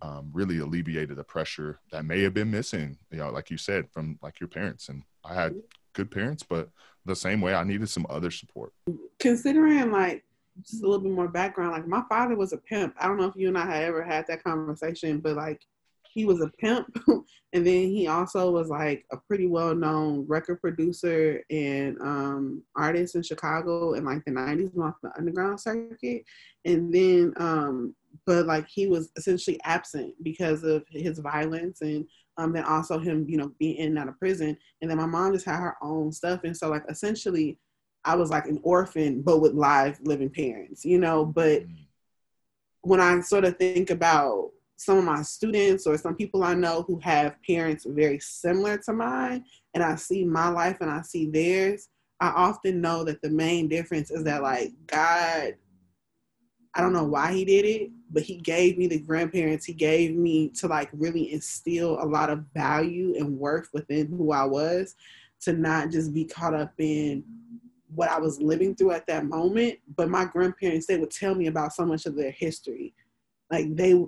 um, 0.00 0.30
really 0.32 0.58
alleviated 0.58 1.16
the 1.16 1.24
pressure 1.24 1.80
that 1.90 2.04
may 2.04 2.22
have 2.22 2.34
been 2.34 2.50
missing, 2.50 2.98
you 3.10 3.18
know, 3.18 3.30
like 3.30 3.50
you 3.50 3.56
said, 3.56 3.90
from 3.90 4.18
like 4.22 4.40
your 4.40 4.48
parents. 4.48 4.88
And 4.88 5.02
I 5.24 5.34
had 5.34 5.54
good 5.92 6.10
parents, 6.10 6.44
but 6.48 6.68
the 7.04 7.16
same 7.16 7.40
way 7.40 7.54
I 7.54 7.64
needed 7.64 7.88
some 7.88 8.06
other 8.08 8.30
support. 8.30 8.72
Considering 9.18 9.90
like 9.90 10.24
just 10.60 10.82
a 10.82 10.86
little 10.86 11.02
bit 11.02 11.12
more 11.12 11.28
background, 11.28 11.72
like 11.72 11.86
my 11.86 12.02
father 12.08 12.36
was 12.36 12.52
a 12.52 12.58
pimp. 12.58 12.94
I 12.98 13.08
don't 13.08 13.18
know 13.18 13.26
if 13.26 13.36
you 13.36 13.48
and 13.48 13.58
I 13.58 13.66
had 13.66 13.84
ever 13.84 14.02
had 14.02 14.26
that 14.28 14.44
conversation, 14.44 15.18
but 15.18 15.36
like 15.36 15.62
he 16.12 16.24
was 16.24 16.40
a 16.40 16.48
pimp 16.58 16.86
and 17.52 17.66
then 17.66 17.88
he 17.88 18.06
also 18.06 18.50
was 18.50 18.68
like 18.68 19.04
a 19.12 19.16
pretty 19.16 19.46
well 19.46 19.74
known 19.74 20.26
record 20.28 20.60
producer 20.60 21.42
and 21.50 21.98
um, 22.00 22.62
artist 22.76 23.14
in 23.14 23.22
Chicago 23.22 23.94
in 23.94 24.04
like 24.04 24.24
the 24.24 24.32
90s 24.32 24.78
off 24.78 24.94
the 25.02 25.10
underground 25.16 25.60
circuit. 25.60 26.24
And 26.64 26.92
then 26.92 27.32
um, 27.38 27.94
but 28.26 28.46
like 28.46 28.66
he 28.68 28.86
was 28.86 29.10
essentially 29.16 29.58
absent 29.64 30.14
because 30.22 30.62
of 30.64 30.84
his 30.90 31.18
violence 31.18 31.80
and 31.80 32.06
um, 32.36 32.52
then 32.52 32.64
also 32.64 32.98
him, 32.98 33.26
you 33.28 33.36
know, 33.36 33.52
being 33.58 33.76
in 33.76 33.88
and 33.88 33.98
out 33.98 34.08
of 34.08 34.18
prison. 34.18 34.56
And 34.80 34.90
then 34.90 34.98
my 34.98 35.06
mom 35.06 35.32
just 35.32 35.46
had 35.46 35.60
her 35.60 35.76
own 35.82 36.12
stuff. 36.12 36.40
And 36.44 36.56
so 36.56 36.68
like 36.68 36.84
essentially 36.88 37.58
I 38.04 38.14
was 38.14 38.30
like 38.30 38.46
an 38.46 38.60
orphan, 38.62 39.22
but 39.22 39.40
with 39.40 39.54
live 39.54 39.98
living 40.02 40.30
parents, 40.30 40.84
you 40.84 40.98
know, 40.98 41.24
but 41.24 41.62
mm. 41.62 41.86
when 42.82 43.00
I 43.00 43.20
sort 43.20 43.44
of 43.44 43.56
think 43.56 43.90
about 43.90 44.50
some 44.78 44.98
of 44.98 45.04
my 45.04 45.22
students 45.22 45.86
or 45.86 45.98
some 45.98 46.14
people 46.14 46.42
I 46.42 46.54
know 46.54 46.82
who 46.82 46.98
have 47.00 47.36
parents 47.46 47.84
very 47.86 48.18
similar 48.20 48.78
to 48.78 48.92
mine, 48.92 49.44
and 49.74 49.82
I 49.82 49.96
see 49.96 50.24
my 50.24 50.48
life 50.48 50.78
and 50.80 50.90
I 50.90 51.02
see 51.02 51.28
theirs, 51.30 51.88
I 52.20 52.28
often 52.28 52.80
know 52.80 53.04
that 53.04 53.22
the 53.22 53.30
main 53.30 53.68
difference 53.68 54.10
is 54.10 54.24
that 54.24 54.42
like 54.42 54.72
God 54.86 55.54
I 56.74 56.80
don't 56.80 56.92
know 56.92 57.04
why 57.04 57.32
he 57.32 57.44
did 57.44 57.64
it, 57.64 57.90
but 58.10 58.22
he 58.22 58.36
gave 58.36 58.78
me 58.78 58.86
the 58.86 59.00
grandparents. 59.00 59.66
He 59.66 59.72
gave 59.72 60.14
me 60.14 60.50
to 60.50 60.68
like 60.68 60.90
really 60.92 61.32
instill 61.32 62.00
a 62.00 62.06
lot 62.06 62.30
of 62.30 62.44
value 62.54 63.16
and 63.18 63.36
worth 63.36 63.68
within 63.72 64.06
who 64.06 64.30
I 64.32 64.44
was 64.44 64.94
to 65.40 65.54
not 65.54 65.90
just 65.90 66.14
be 66.14 66.24
caught 66.24 66.54
up 66.54 66.72
in 66.78 67.24
what 67.92 68.10
I 68.10 68.20
was 68.20 68.40
living 68.40 68.76
through 68.76 68.92
at 68.92 69.08
that 69.08 69.24
moment. 69.24 69.78
But 69.96 70.08
my 70.08 70.26
grandparents, 70.26 70.86
they 70.86 70.98
would 70.98 71.10
tell 71.10 71.34
me 71.34 71.48
about 71.48 71.72
so 71.72 71.84
much 71.84 72.06
of 72.06 72.14
their 72.14 72.30
history. 72.30 72.94
Like 73.50 73.74
they, 73.74 74.00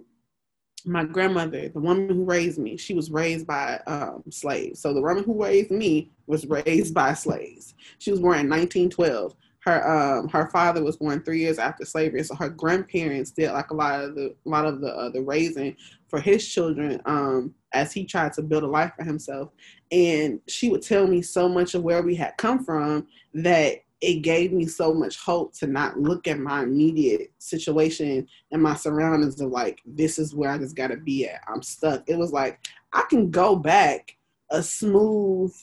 my 0.86 1.04
grandmother, 1.04 1.68
the 1.68 1.80
woman 1.80 2.08
who 2.08 2.24
raised 2.24 2.58
me, 2.58 2.76
she 2.76 2.94
was 2.94 3.10
raised 3.10 3.46
by 3.46 3.80
um, 3.86 4.22
slaves. 4.30 4.80
So 4.80 4.94
the 4.94 5.00
woman 5.00 5.24
who 5.24 5.42
raised 5.42 5.70
me 5.70 6.10
was 6.26 6.46
raised 6.46 6.94
by 6.94 7.14
slaves. 7.14 7.74
She 7.98 8.10
was 8.10 8.20
born 8.20 8.38
in 8.38 8.48
1912 8.48 9.34
her 9.60 9.86
um 9.88 10.28
her 10.28 10.48
father 10.48 10.82
was 10.82 10.96
born 10.96 11.22
three 11.22 11.40
years 11.40 11.58
after 11.58 11.84
slavery, 11.84 12.22
so 12.22 12.34
her 12.34 12.48
grandparents 12.48 13.30
did 13.30 13.52
like 13.52 13.70
a 13.70 13.74
lot 13.74 14.02
of 14.02 14.14
the 14.14 14.34
lot 14.44 14.64
of 14.64 14.80
the 14.80 14.88
uh, 14.88 15.10
the 15.10 15.20
raising 15.20 15.76
for 16.08 16.20
his 16.20 16.46
children 16.46 17.00
um 17.04 17.54
as 17.72 17.92
he 17.92 18.04
tried 18.04 18.32
to 18.32 18.42
build 18.42 18.62
a 18.62 18.66
life 18.66 18.92
for 18.96 19.04
himself. 19.04 19.50
And 19.92 20.40
she 20.48 20.70
would 20.70 20.82
tell 20.82 21.06
me 21.06 21.22
so 21.22 21.48
much 21.48 21.74
of 21.74 21.82
where 21.82 22.02
we 22.02 22.14
had 22.14 22.36
come 22.36 22.64
from 22.64 23.06
that 23.34 23.76
it 24.00 24.22
gave 24.22 24.52
me 24.52 24.66
so 24.66 24.94
much 24.94 25.18
hope 25.18 25.52
to 25.54 25.66
not 25.66 25.98
look 26.00 26.26
at 26.26 26.38
my 26.38 26.62
immediate 26.62 27.32
situation 27.38 28.26
and 28.50 28.62
my 28.62 28.74
surroundings 28.74 29.40
of 29.40 29.50
like 29.50 29.82
this 29.84 30.18
is 30.18 30.34
where 30.34 30.50
I 30.50 30.58
just 30.58 30.76
got 30.76 30.88
to 30.88 30.96
be 30.96 31.28
at. 31.28 31.40
I'm 31.46 31.62
stuck. 31.62 32.08
It 32.08 32.16
was 32.16 32.32
like 32.32 32.60
I 32.92 33.02
can 33.10 33.30
go 33.30 33.56
back 33.56 34.16
a 34.50 34.62
smooth 34.62 35.54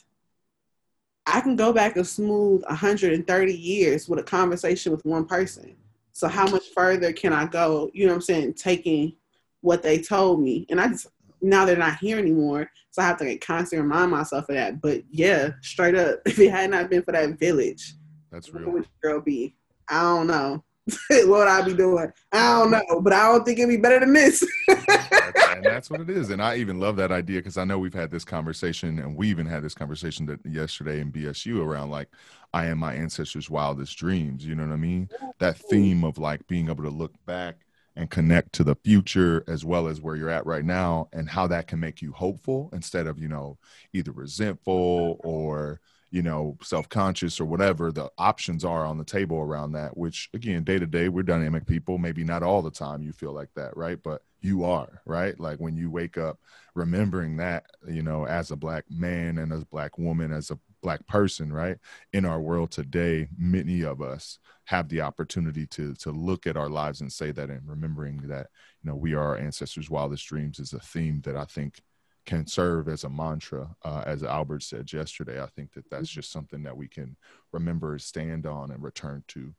I 1.29 1.41
can 1.41 1.57
go 1.57 1.73
back 1.73 1.97
a 1.97 2.05
smooth 2.05 2.63
130 2.63 3.53
years 3.53 4.07
with 4.07 4.19
a 4.19 4.23
conversation 4.23 4.93
with 4.93 5.03
one 5.03 5.25
person. 5.25 5.75
So 6.13 6.29
how 6.29 6.47
much 6.47 6.63
further 6.73 7.11
can 7.11 7.33
I 7.33 7.45
go? 7.45 7.91
You 7.93 8.05
know 8.05 8.13
what 8.13 8.17
I'm 8.17 8.21
saying? 8.21 8.53
Taking 8.53 9.13
what 9.59 9.83
they 9.83 10.01
told 10.01 10.41
me, 10.41 10.65
and 10.69 10.79
I 10.79 10.87
just 10.87 11.07
now 11.41 11.65
they're 11.65 11.75
not 11.75 11.97
here 11.99 12.17
anymore, 12.17 12.71
so 12.91 13.01
I 13.01 13.05
have 13.05 13.17
to 13.17 13.25
like, 13.25 13.41
constantly 13.41 13.83
remind 13.83 14.11
myself 14.11 14.47
of 14.49 14.55
that. 14.55 14.81
But 14.81 15.03
yeah, 15.11 15.49
straight 15.61 15.95
up, 15.95 16.21
if 16.25 16.39
it 16.39 16.49
had 16.49 16.71
not 16.71 16.89
been 16.89 17.03
for 17.03 17.11
that 17.11 17.37
village, 17.37 17.93
that's 18.31 18.53
real. 18.53 18.71
Would 18.71 18.87
girl 19.01 19.21
be? 19.21 19.55
I 19.89 20.01
don't 20.01 20.27
know. 20.27 20.63
what 21.09 21.27
would 21.27 21.47
I 21.47 21.61
be 21.63 21.73
doing? 21.73 22.11
I 22.31 22.59
don't 22.59 22.71
know, 22.71 23.01
but 23.01 23.11
I 23.11 23.27
don't 23.27 23.45
think 23.45 23.59
it'd 23.59 23.69
be 23.69 23.77
better 23.77 23.99
than 23.99 24.13
this. 24.13 24.45
and 24.67 25.63
that's 25.63 25.89
what 25.89 25.99
it 25.99 26.09
is. 26.09 26.29
And 26.29 26.41
I 26.41 26.55
even 26.55 26.79
love 26.79 26.95
that 26.97 27.11
idea 27.11 27.39
because 27.39 27.57
I 27.57 27.65
know 27.65 27.77
we've 27.77 27.93
had 27.93 28.09
this 28.09 28.23
conversation, 28.23 28.99
and 28.99 29.15
we 29.15 29.29
even 29.29 29.45
had 29.45 29.63
this 29.63 29.73
conversation 29.73 30.25
that 30.27 30.39
yesterday 30.45 31.01
in 31.01 31.11
BSU 31.11 31.61
around 31.61 31.89
like, 31.89 32.07
I 32.53 32.67
am 32.67 32.77
my 32.77 32.93
ancestors' 32.93 33.49
wildest 33.49 33.97
dreams. 33.97 34.45
You 34.45 34.55
know 34.55 34.65
what 34.65 34.73
I 34.73 34.77
mean? 34.77 35.09
That 35.39 35.57
theme 35.57 36.03
of 36.03 36.17
like 36.17 36.47
being 36.47 36.69
able 36.69 36.83
to 36.83 36.89
look 36.89 37.13
back 37.25 37.65
and 37.97 38.09
connect 38.09 38.53
to 38.53 38.63
the 38.63 38.75
future 38.75 39.43
as 39.47 39.65
well 39.65 39.87
as 39.87 39.99
where 39.99 40.15
you're 40.15 40.29
at 40.29 40.45
right 40.45 40.63
now, 40.63 41.09
and 41.11 41.29
how 41.29 41.47
that 41.47 41.67
can 41.67 41.79
make 41.79 42.01
you 42.01 42.13
hopeful 42.13 42.69
instead 42.71 43.07
of 43.07 43.19
you 43.19 43.27
know 43.27 43.57
either 43.91 44.11
resentful 44.11 45.19
or 45.23 45.81
you 46.11 46.21
know 46.21 46.57
self-conscious 46.61 47.39
or 47.39 47.45
whatever 47.45 47.91
the 47.91 48.09
options 48.17 48.63
are 48.63 48.85
on 48.85 48.97
the 48.97 49.03
table 49.03 49.37
around 49.39 49.73
that 49.73 49.95
which 49.97 50.29
again 50.33 50.63
day 50.63 50.79
to 50.79 50.87
day 50.87 51.09
we're 51.09 51.23
dynamic 51.23 51.65
people 51.65 51.97
maybe 51.97 52.23
not 52.23 52.43
all 52.43 52.61
the 52.61 52.71
time 52.71 53.01
you 53.01 53.11
feel 53.11 53.33
like 53.33 53.49
that 53.55 53.75
right? 53.75 53.99
But 54.03 54.21
you 54.41 54.63
are 54.63 55.01
right? 55.05 55.37
Like 55.39 55.59
when 55.59 55.75
you 55.75 55.89
wake 55.89 56.17
up 56.17 56.39
remembering 56.75 57.37
that 57.37 57.65
you 57.87 58.03
know 58.03 58.25
as 58.25 58.51
a 58.51 58.55
black 58.55 58.85
man 58.89 59.37
and 59.39 59.51
as 59.51 59.63
a 59.63 59.67
black 59.67 59.97
woman 59.97 60.31
as 60.31 60.51
a 60.51 60.59
black 60.81 61.05
person 61.07 61.51
right? 61.51 61.77
In 62.13 62.25
our 62.25 62.39
world 62.39 62.71
today 62.71 63.27
many 63.37 63.83
of 63.83 64.01
us 64.01 64.39
have 64.65 64.89
the 64.89 65.01
opportunity 65.01 65.65
to 65.65 65.93
to 65.95 66.11
look 66.11 66.45
at 66.45 66.57
our 66.57 66.69
lives 66.69 67.01
and 67.01 67.11
say 67.11 67.31
that 67.31 67.49
and 67.49 67.67
remembering 67.67 68.17
that 68.27 68.47
you 68.83 68.89
know 68.89 68.95
we 68.95 69.13
are 69.13 69.29
our 69.29 69.37
ancestors 69.37 69.89
wildest 69.89 70.27
dreams 70.27 70.59
is 70.59 70.73
a 70.73 70.79
theme 70.79 71.21
that 71.21 71.37
i 71.37 71.45
think 71.45 71.79
can 72.27 72.45
serve 72.45 72.89
as 72.89 73.05
a 73.05 73.09
mantra, 73.09 73.75
uh, 73.83 74.03
as 74.05 74.21
Albert 74.21 74.61
said 74.61 74.91
yesterday. 74.93 75.41
I 75.41 75.47
think 75.47 75.73
that 75.73 75.89
that's 75.89 76.09
just 76.09 76.31
something 76.31 76.61
that 76.63 76.77
we 76.77 76.87
can 76.87 77.15
remember, 77.51 77.97
stand 77.97 78.45
on, 78.45 78.69
and 78.69 78.83
return 78.83 79.23
to. 79.29 79.55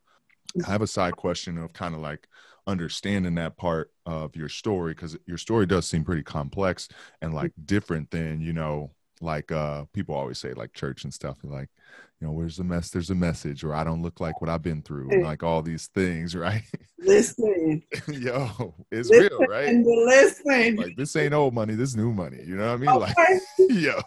I 0.67 0.71
have 0.71 0.83
a 0.83 0.87
side 0.87 1.17
question 1.17 1.59
of 1.59 1.73
kind 1.73 1.95
of 1.95 2.01
like 2.01 2.29
understanding 2.67 3.35
that 3.37 3.57
part 3.57 3.91
of 4.07 4.37
your 4.37 4.49
story 4.49 4.93
because 4.93 5.17
your 5.27 5.39
story 5.39 5.67
does 5.67 5.87
seem 5.87 6.05
pretty 6.05 6.23
complex 6.23 6.89
and 7.23 7.35
like 7.35 7.53
different 7.65 8.11
than 8.11 8.41
you 8.41 8.53
know 8.53 8.91
like 9.21 9.51
uh 9.51 9.85
people 9.95 10.15
always 10.15 10.39
say 10.39 10.53
like 10.53 10.73
church 10.75 11.05
and 11.05 11.13
stuff 11.13 11.39
like 11.43 11.71
you 12.21 12.27
know 12.27 12.33
where's 12.33 12.57
the 12.57 12.65
mess 12.65 12.91
there's 12.91 13.11
a 13.11 13.15
message 13.15 13.63
or 13.63 13.75
i 13.75 13.85
don't 13.85 14.03
look 14.03 14.21
like 14.21 14.41
what 14.41 14.51
i've 14.51 14.63
been 14.63 14.83
through 14.83 15.09
and 15.11 15.23
like 15.23 15.43
all 15.43 15.63
these 15.63 15.87
things 15.89 16.35
right? 16.37 16.63
Listen. 16.99 17.83
Yo 18.09 18.75
it's 18.91 19.09
listen, 19.09 19.39
real 19.39 19.47
right? 19.49 19.75
listen. 19.85 20.77
Like 20.77 20.97
this 20.97 21.15
ain't 21.17 21.35
old 21.35 21.55
money 21.55 21.75
this 21.75 21.95
new 21.95 22.13
money 22.13 22.43
you 22.45 22.57
know 22.57 22.67
what 22.67 22.75
i 22.75 22.77
mean? 22.77 22.89
Okay. 22.89 23.15
like 23.33 23.43
yo. 23.71 24.01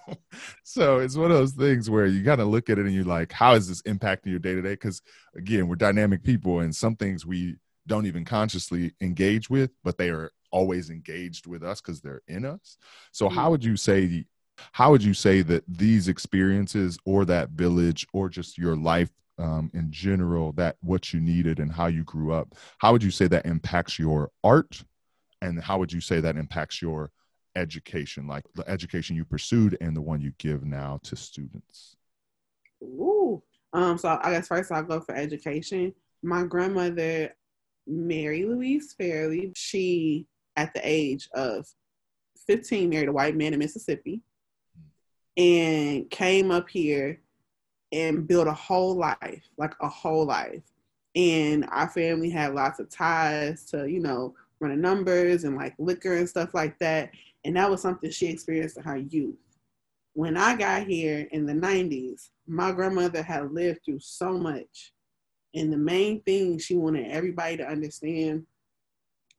So 0.63 0.99
it's 0.99 1.15
one 1.15 1.31
of 1.31 1.37
those 1.37 1.53
things 1.53 1.89
where 1.89 2.05
you 2.05 2.21
gotta 2.21 2.45
look 2.45 2.69
at 2.69 2.77
it 2.77 2.85
and 2.85 2.93
you're 2.93 3.03
like 3.03 3.31
how 3.31 3.53
is 3.53 3.67
this 3.67 3.81
impacting 3.83 4.27
your 4.27 4.39
day-to-day? 4.39 4.73
Because 4.73 5.01
again 5.35 5.67
we're 5.67 5.75
dynamic 5.75 6.23
people 6.23 6.59
and 6.59 6.75
some 6.75 6.95
things 6.95 7.25
we 7.25 7.55
don't 7.87 8.05
even 8.05 8.25
consciously 8.25 8.93
engage 9.01 9.49
with 9.49 9.71
but 9.83 9.97
they 9.97 10.09
are 10.09 10.31
always 10.51 10.89
engaged 10.89 11.47
with 11.47 11.63
us 11.63 11.81
because 11.81 12.01
they're 12.01 12.21
in 12.27 12.45
us. 12.45 12.77
So 13.11 13.29
how 13.29 13.47
mm. 13.47 13.51
would 13.51 13.63
you 13.63 13.77
say 13.77 14.25
how 14.73 14.91
would 14.91 15.03
you 15.03 15.13
say 15.13 15.41
that 15.41 15.63
these 15.67 16.07
experiences 16.07 16.97
or 17.05 17.25
that 17.25 17.49
village 17.51 18.05
or 18.13 18.29
just 18.29 18.57
your 18.57 18.75
life 18.75 19.09
um, 19.39 19.71
in 19.73 19.91
general 19.91 20.51
that 20.53 20.75
what 20.81 21.13
you 21.13 21.19
needed 21.19 21.59
and 21.59 21.71
how 21.71 21.87
you 21.87 22.03
grew 22.03 22.31
up 22.31 22.53
how 22.77 22.91
would 22.91 23.03
you 23.03 23.11
say 23.11 23.27
that 23.27 23.45
impacts 23.45 23.97
your 23.97 24.29
art 24.43 24.83
and 25.41 25.61
how 25.61 25.79
would 25.79 25.91
you 25.91 26.01
say 26.01 26.19
that 26.19 26.37
impacts 26.37 26.81
your 26.81 27.11
education 27.55 28.27
like 28.27 28.45
the 28.55 28.67
education 28.69 29.15
you 29.15 29.25
pursued 29.25 29.77
and 29.81 29.95
the 29.95 30.01
one 30.01 30.21
you 30.21 30.31
give 30.37 30.63
now 30.63 30.99
to 31.03 31.15
students 31.15 31.95
Ooh. 32.83 33.41
Um, 33.73 33.97
so 33.97 34.19
I 34.21 34.31
guess 34.31 34.47
first 34.47 34.71
I'll 34.71 34.83
go 34.83 34.99
for 34.99 35.15
education. 35.15 35.93
My 36.23 36.43
grandmother, 36.43 37.33
Mary 37.87 38.45
Louise 38.45 38.93
Fairley, 38.97 39.51
she 39.55 40.27
at 40.55 40.73
the 40.73 40.81
age 40.83 41.29
of 41.33 41.65
15 42.47 42.89
married 42.89 43.07
a 43.07 43.13
white 43.13 43.35
man 43.35 43.53
in 43.53 43.59
Mississippi 43.59 44.21
and 45.37 46.09
came 46.09 46.51
up 46.51 46.69
here 46.69 47.19
and 47.91 48.27
built 48.27 48.47
a 48.47 48.53
whole 48.53 48.95
life, 48.95 49.43
like 49.57 49.73
a 49.81 49.87
whole 49.87 50.25
life. 50.25 50.63
And 51.15 51.65
our 51.71 51.89
family 51.89 52.29
had 52.29 52.53
lots 52.53 52.79
of 52.79 52.89
ties 52.89 53.65
to, 53.65 53.89
you 53.89 53.99
know, 53.99 54.33
running 54.59 54.81
numbers 54.81 55.43
and 55.43 55.57
like 55.57 55.73
liquor 55.77 56.15
and 56.15 56.29
stuff 56.29 56.53
like 56.53 56.77
that. 56.79 57.11
And 57.43 57.55
that 57.57 57.69
was 57.69 57.81
something 57.81 58.09
she 58.11 58.27
experienced 58.27 58.77
in 58.77 58.83
her 58.83 58.97
youth. 58.97 59.35
When 60.13 60.37
I 60.37 60.55
got 60.55 60.87
here 60.87 61.27
in 61.31 61.45
the 61.45 61.53
90s, 61.53 62.29
my 62.47 62.71
grandmother 62.71 63.23
had 63.23 63.51
lived 63.51 63.83
through 63.83 63.99
so 63.99 64.37
much. 64.37 64.93
And 65.53 65.71
the 65.71 65.77
main 65.77 66.21
thing 66.21 66.59
she 66.59 66.75
wanted 66.75 67.11
everybody 67.11 67.57
to 67.57 67.67
understand 67.67 68.45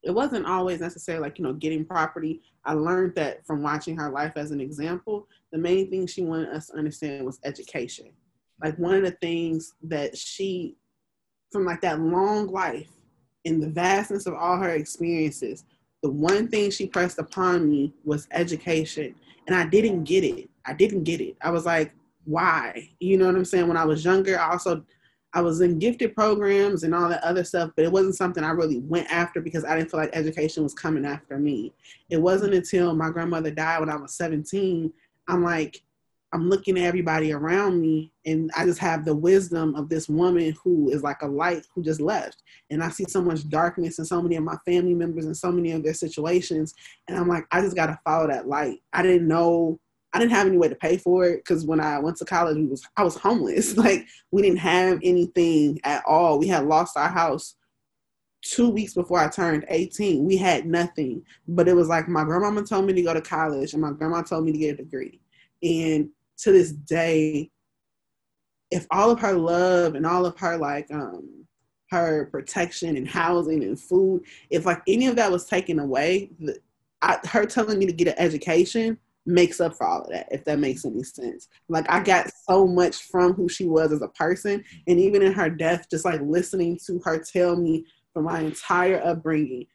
it 0.03 0.11
wasn't 0.11 0.45
always 0.45 0.79
necessarily 0.79 1.23
like 1.23 1.37
you 1.37 1.43
know 1.43 1.53
getting 1.53 1.85
property 1.85 2.41
i 2.65 2.73
learned 2.73 3.15
that 3.15 3.45
from 3.45 3.63
watching 3.63 3.97
her 3.97 4.09
life 4.09 4.33
as 4.35 4.51
an 4.51 4.59
example 4.59 5.27
the 5.51 5.57
main 5.57 5.89
thing 5.89 6.05
she 6.05 6.23
wanted 6.23 6.49
us 6.49 6.67
to 6.67 6.77
understand 6.77 7.25
was 7.25 7.39
education 7.43 8.09
like 8.61 8.77
one 8.77 8.95
of 8.95 9.03
the 9.03 9.11
things 9.11 9.73
that 9.81 10.17
she 10.17 10.75
from 11.51 11.65
like 11.65 11.81
that 11.81 11.99
long 11.99 12.47
life 12.47 12.89
in 13.45 13.59
the 13.59 13.69
vastness 13.69 14.25
of 14.25 14.33
all 14.33 14.57
her 14.57 14.71
experiences 14.71 15.65
the 16.03 16.09
one 16.09 16.49
thing 16.49 16.69
she 16.69 16.85
pressed 16.85 17.17
upon 17.17 17.67
me 17.67 17.93
was 18.03 18.27
education. 18.31 19.15
And 19.47 19.55
I 19.55 19.65
didn't 19.65 20.03
get 20.03 20.23
it. 20.25 20.49
I 20.65 20.73
didn't 20.73 21.05
get 21.05 21.21
it. 21.21 21.37
I 21.41 21.49
was 21.49 21.65
like, 21.65 21.93
why? 22.25 22.89
You 22.99 23.17
know 23.17 23.25
what 23.25 23.35
I'm 23.35 23.45
saying? 23.45 23.67
When 23.67 23.77
I 23.77 23.85
was 23.85 24.05
younger, 24.05 24.37
I 24.37 24.51
also 24.51 24.83
I 25.33 25.41
was 25.41 25.61
in 25.61 25.79
gifted 25.79 26.15
programs 26.15 26.83
and 26.83 26.93
all 26.93 27.09
that 27.09 27.23
other 27.23 27.43
stuff, 27.43 27.71
but 27.75 27.85
it 27.85 27.91
wasn't 27.91 28.15
something 28.15 28.43
I 28.43 28.51
really 28.51 28.79
went 28.79 29.11
after 29.11 29.41
because 29.41 29.65
I 29.65 29.75
didn't 29.75 29.89
feel 29.89 29.99
like 29.99 30.11
education 30.13 30.63
was 30.63 30.73
coming 30.73 31.05
after 31.05 31.39
me. 31.39 31.73
It 32.09 32.21
wasn't 32.21 32.53
until 32.53 32.93
my 32.95 33.09
grandmother 33.09 33.51
died 33.51 33.79
when 33.79 33.89
I 33.89 33.95
was 33.95 34.13
17, 34.13 34.93
I'm 35.27 35.43
like, 35.43 35.81
I'm 36.33 36.49
looking 36.49 36.79
at 36.79 36.85
everybody 36.85 37.31
around 37.31 37.79
me 37.79 38.11
and 38.25 38.49
I 38.57 38.65
just 38.65 38.79
have 38.79 39.05
the 39.05 39.15
wisdom 39.15 39.75
of 39.75 39.87
this 39.87 40.09
woman 40.09 40.55
who 40.63 40.89
is 40.89 41.03
like 41.03 41.21
a 41.21 41.27
light 41.27 41.67
who 41.73 41.83
just 41.83 42.01
left. 42.01 42.41
And 42.71 42.83
I 42.83 42.89
see 42.89 43.05
so 43.07 43.21
much 43.21 43.47
darkness 43.49 43.99
in 43.99 44.05
so 44.05 44.19
many 44.19 44.35
of 44.37 44.43
my 44.43 44.57
family 44.65 44.95
members 44.95 45.25
and 45.25 45.37
so 45.37 45.51
many 45.51 45.73
of 45.73 45.83
their 45.83 45.93
situations. 45.93 46.73
And 47.07 47.17
I'm 47.17 47.27
like, 47.27 47.45
I 47.51 47.61
just 47.61 47.75
got 47.75 47.85
to 47.85 47.99
follow 48.03 48.27
that 48.27 48.47
light. 48.47 48.79
I 48.93 49.03
didn't 49.03 49.27
know, 49.27 49.79
I 50.13 50.19
didn't 50.19 50.31
have 50.33 50.45
any 50.45 50.57
way 50.57 50.69
to 50.69 50.75
pay 50.75 50.97
for 50.97 51.25
it 51.25 51.37
because 51.37 51.65
when 51.65 51.79
I 51.79 51.97
went 51.97 52.17
to 52.17 52.25
college, 52.25 52.55
we 52.55 52.67
was, 52.67 52.87
I 52.95 53.03
was 53.03 53.17
homeless. 53.17 53.75
Like 53.83 54.07
we 54.31 54.43
didn't 54.43 54.59
have 54.59 54.99
anything 55.03 55.79
at 55.83 56.03
all. 56.05 56.39
We 56.39 56.47
had 56.47 56.65
lost 56.65 56.95
our 56.95 57.09
house 57.09 57.55
two 58.43 58.69
weeks 58.69 58.93
before 58.93 59.19
I 59.19 59.27
turned 59.27 59.65
18. 59.69 60.23
We 60.23 60.37
had 60.37 60.65
nothing, 60.65 61.23
but 61.47 61.67
it 61.67 61.75
was 61.75 61.87
like 61.87 62.07
my 62.07 62.23
grandmama 62.23 62.63
told 62.63 62.85
me 62.85 62.93
to 62.93 63.01
go 63.01 63.13
to 63.13 63.21
college 63.21 63.73
and 63.73 63.81
my 63.81 63.91
grandma 63.91 64.21
told 64.21 64.45
me 64.45 64.51
to 64.51 64.57
get 64.57 64.79
a 64.79 64.83
degree. 64.83 65.19
And 65.63 66.09
to 66.39 66.51
this 66.51 66.71
day, 66.71 67.49
if 68.69 68.85
all 68.91 69.11
of 69.11 69.19
her 69.19 69.33
love 69.33 69.95
and 69.95 70.05
all 70.05 70.25
of 70.25 70.37
her 70.39 70.57
like 70.57 70.91
um 70.91 71.45
her 71.89 72.25
protection 72.25 72.97
and 72.97 73.07
housing 73.07 73.63
and 73.63 73.79
food, 73.79 74.23
if 74.49 74.65
like 74.65 74.81
any 74.87 75.07
of 75.07 75.15
that 75.15 75.31
was 75.31 75.45
taken 75.45 75.79
away, 75.79 76.31
the, 76.39 76.57
I, 77.01 77.19
her 77.27 77.45
telling 77.45 77.79
me 77.79 77.85
to 77.85 77.93
get 77.93 78.07
an 78.07 78.15
education 78.17 78.97
makes 79.25 79.61
up 79.61 79.75
for 79.75 79.87
all 79.87 80.01
of 80.01 80.09
that, 80.09 80.27
if 80.31 80.43
that 80.45 80.59
makes 80.59 80.85
any 80.85 81.03
sense. 81.03 81.47
Like 81.69 81.89
I 81.89 82.01
got 82.01 82.31
so 82.49 82.67
much 82.67 83.03
from 83.03 83.33
who 83.33 83.47
she 83.47 83.65
was 83.65 83.91
as 83.91 84.01
a 84.01 84.09
person, 84.09 84.63
and 84.87 84.99
even 84.99 85.21
in 85.21 85.33
her 85.33 85.49
death, 85.49 85.87
just 85.89 86.05
like 86.05 86.21
listening 86.21 86.79
to 86.87 86.99
her 87.05 87.19
tell 87.19 87.55
me 87.55 87.85
from 88.13 88.25
my 88.25 88.41
entire 88.41 89.01
upbringing 89.03 89.65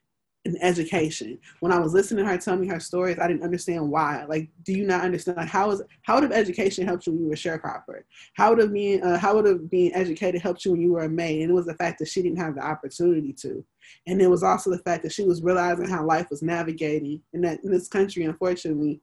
and 0.45 0.57
education. 0.63 1.39
When 1.61 1.73
I 1.73 1.79
was 1.79 1.93
listening 1.93 2.25
to 2.25 2.31
her 2.31 2.39
tell 2.39 2.57
me 2.57 2.69
her 2.69 2.81
stories, 2.81 3.19
I 3.19 3.27
didn't 3.27 3.43
understand 3.43 3.91
why. 3.91 4.25
Like, 4.25 4.49
do 4.65 4.73
you 4.73 4.87
not 4.87 5.05
understand? 5.05 5.39
Like, 5.39 5.49
how 5.49 5.71
is 5.71 5.83
how 6.03 6.15
would 6.15 6.25
have 6.25 6.33
education 6.33 6.87
helped 6.87 7.07
you 7.07 7.13
when 7.13 7.23
you 7.23 7.29
were 7.29 7.35
a 7.35 7.37
sharecropper? 7.37 8.03
How 8.35 8.51
would 8.51 8.59
have 8.59 8.73
being 8.73 9.03
uh, 9.03 9.19
how 9.19 9.35
would 9.35 9.47
have 9.47 9.71
being 9.71 9.95
educated 9.95 10.41
helped 10.41 10.65
you 10.65 10.73
when 10.73 10.81
you 10.81 10.93
were 10.93 11.05
a 11.05 11.09
maid? 11.09 11.43
And 11.43 11.51
it 11.51 11.55
was 11.55 11.67
the 11.67 11.75
fact 11.75 11.99
that 11.99 12.09
she 12.09 12.23
didn't 12.23 12.39
have 12.39 12.55
the 12.55 12.65
opportunity 12.65 13.33
to, 13.41 13.65
and 14.07 14.21
it 14.21 14.29
was 14.29 14.43
also 14.43 14.71
the 14.71 14.79
fact 14.79 15.03
that 15.03 15.13
she 15.13 15.25
was 15.25 15.43
realizing 15.43 15.89
how 15.89 16.05
life 16.05 16.29
was 16.31 16.43
navigating, 16.43 17.21
and 17.33 17.45
that 17.45 17.61
in 17.65 17.71
this 17.71 17.89
country, 17.89 18.25
unfortunately, 18.25 19.01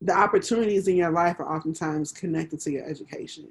the 0.00 0.16
opportunities 0.16 0.88
in 0.88 0.96
your 0.96 1.10
life 1.10 1.40
are 1.40 1.54
oftentimes 1.54 2.12
connected 2.12 2.60
to 2.60 2.70
your 2.70 2.84
education. 2.84 3.48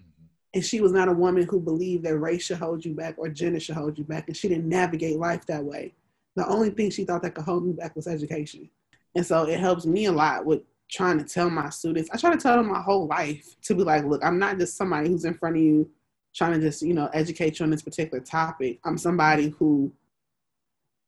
Mm-hmm. 0.00 0.24
And 0.54 0.64
she 0.64 0.80
was 0.80 0.92
not 0.92 1.08
a 1.08 1.12
woman 1.12 1.46
who 1.48 1.60
believed 1.60 2.04
that 2.04 2.18
race 2.18 2.44
should 2.44 2.58
hold 2.58 2.84
you 2.84 2.94
back 2.94 3.14
or 3.18 3.28
gender 3.28 3.60
should 3.60 3.74
hold 3.74 3.98
you 3.98 4.04
back 4.04 4.28
and 4.28 4.36
she 4.36 4.48
didn't 4.48 4.68
navigate 4.68 5.18
life 5.18 5.44
that 5.46 5.64
way. 5.64 5.92
The 6.36 6.46
only 6.46 6.70
thing 6.70 6.90
she 6.90 7.04
thought 7.04 7.22
that 7.22 7.34
could 7.34 7.44
hold 7.44 7.66
me 7.66 7.72
back 7.72 7.94
was 7.96 8.06
education. 8.06 8.70
And 9.14 9.26
so 9.26 9.44
it 9.44 9.58
helps 9.60 9.84
me 9.84 10.06
a 10.06 10.12
lot 10.12 10.46
with 10.46 10.62
trying 10.90 11.18
to 11.18 11.24
tell 11.24 11.50
my 11.50 11.70
students. 11.70 12.10
I 12.12 12.16
try 12.16 12.30
to 12.30 12.40
tell 12.40 12.56
them 12.56 12.70
my 12.70 12.80
whole 12.80 13.06
life 13.06 13.56
to 13.62 13.74
be 13.74 13.82
like 13.82 14.04
look 14.04 14.22
i'm 14.22 14.38
not 14.38 14.58
just 14.58 14.76
somebody 14.76 15.08
who's 15.08 15.24
in 15.24 15.34
front 15.34 15.56
of 15.56 15.62
you 15.62 15.90
trying 16.34 16.52
to 16.52 16.60
just 16.60 16.82
you 16.82 16.94
know 16.94 17.08
educate 17.12 17.58
you 17.58 17.64
on 17.64 17.70
this 17.70 17.82
particular 17.82 18.22
topic. 18.22 18.78
I'm 18.84 18.98
somebody 18.98 19.50
who 19.58 19.92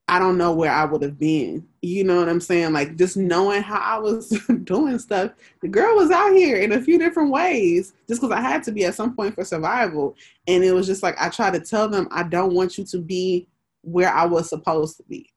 I 0.06 0.18
don't 0.18 0.36
know 0.36 0.52
where 0.52 0.70
I 0.70 0.84
would 0.84 1.02
have 1.02 1.18
been. 1.18 1.66
You 1.80 2.04
know 2.04 2.18
what 2.18 2.28
I'm 2.28 2.40
saying? 2.40 2.72
Like 2.72 2.96
just 2.96 3.16
knowing 3.16 3.62
how 3.62 3.78
I 3.78 3.98
was 3.98 4.28
doing 4.64 4.98
stuff. 4.98 5.32
The 5.62 5.68
girl 5.68 5.96
was 5.96 6.10
out 6.10 6.34
here 6.34 6.58
in 6.58 6.72
a 6.72 6.80
few 6.80 6.98
different 6.98 7.30
ways 7.30 7.94
just 8.06 8.20
because 8.20 8.36
I 8.36 8.40
had 8.40 8.62
to 8.64 8.72
be 8.72 8.84
at 8.84 8.94
some 8.94 9.16
point 9.16 9.34
for 9.34 9.44
survival. 9.44 10.14
And 10.46 10.62
it 10.62 10.72
was 10.72 10.86
just 10.86 11.02
like 11.02 11.16
I 11.18 11.30
tried 11.30 11.54
to 11.54 11.60
tell 11.60 11.88
them 11.88 12.08
I 12.10 12.22
don't 12.22 12.54
want 12.54 12.76
you 12.76 12.84
to 12.84 12.98
be 12.98 13.48
where 13.80 14.12
I 14.12 14.26
was 14.26 14.48
supposed 14.48 14.98
to 14.98 15.04
be. 15.04 15.32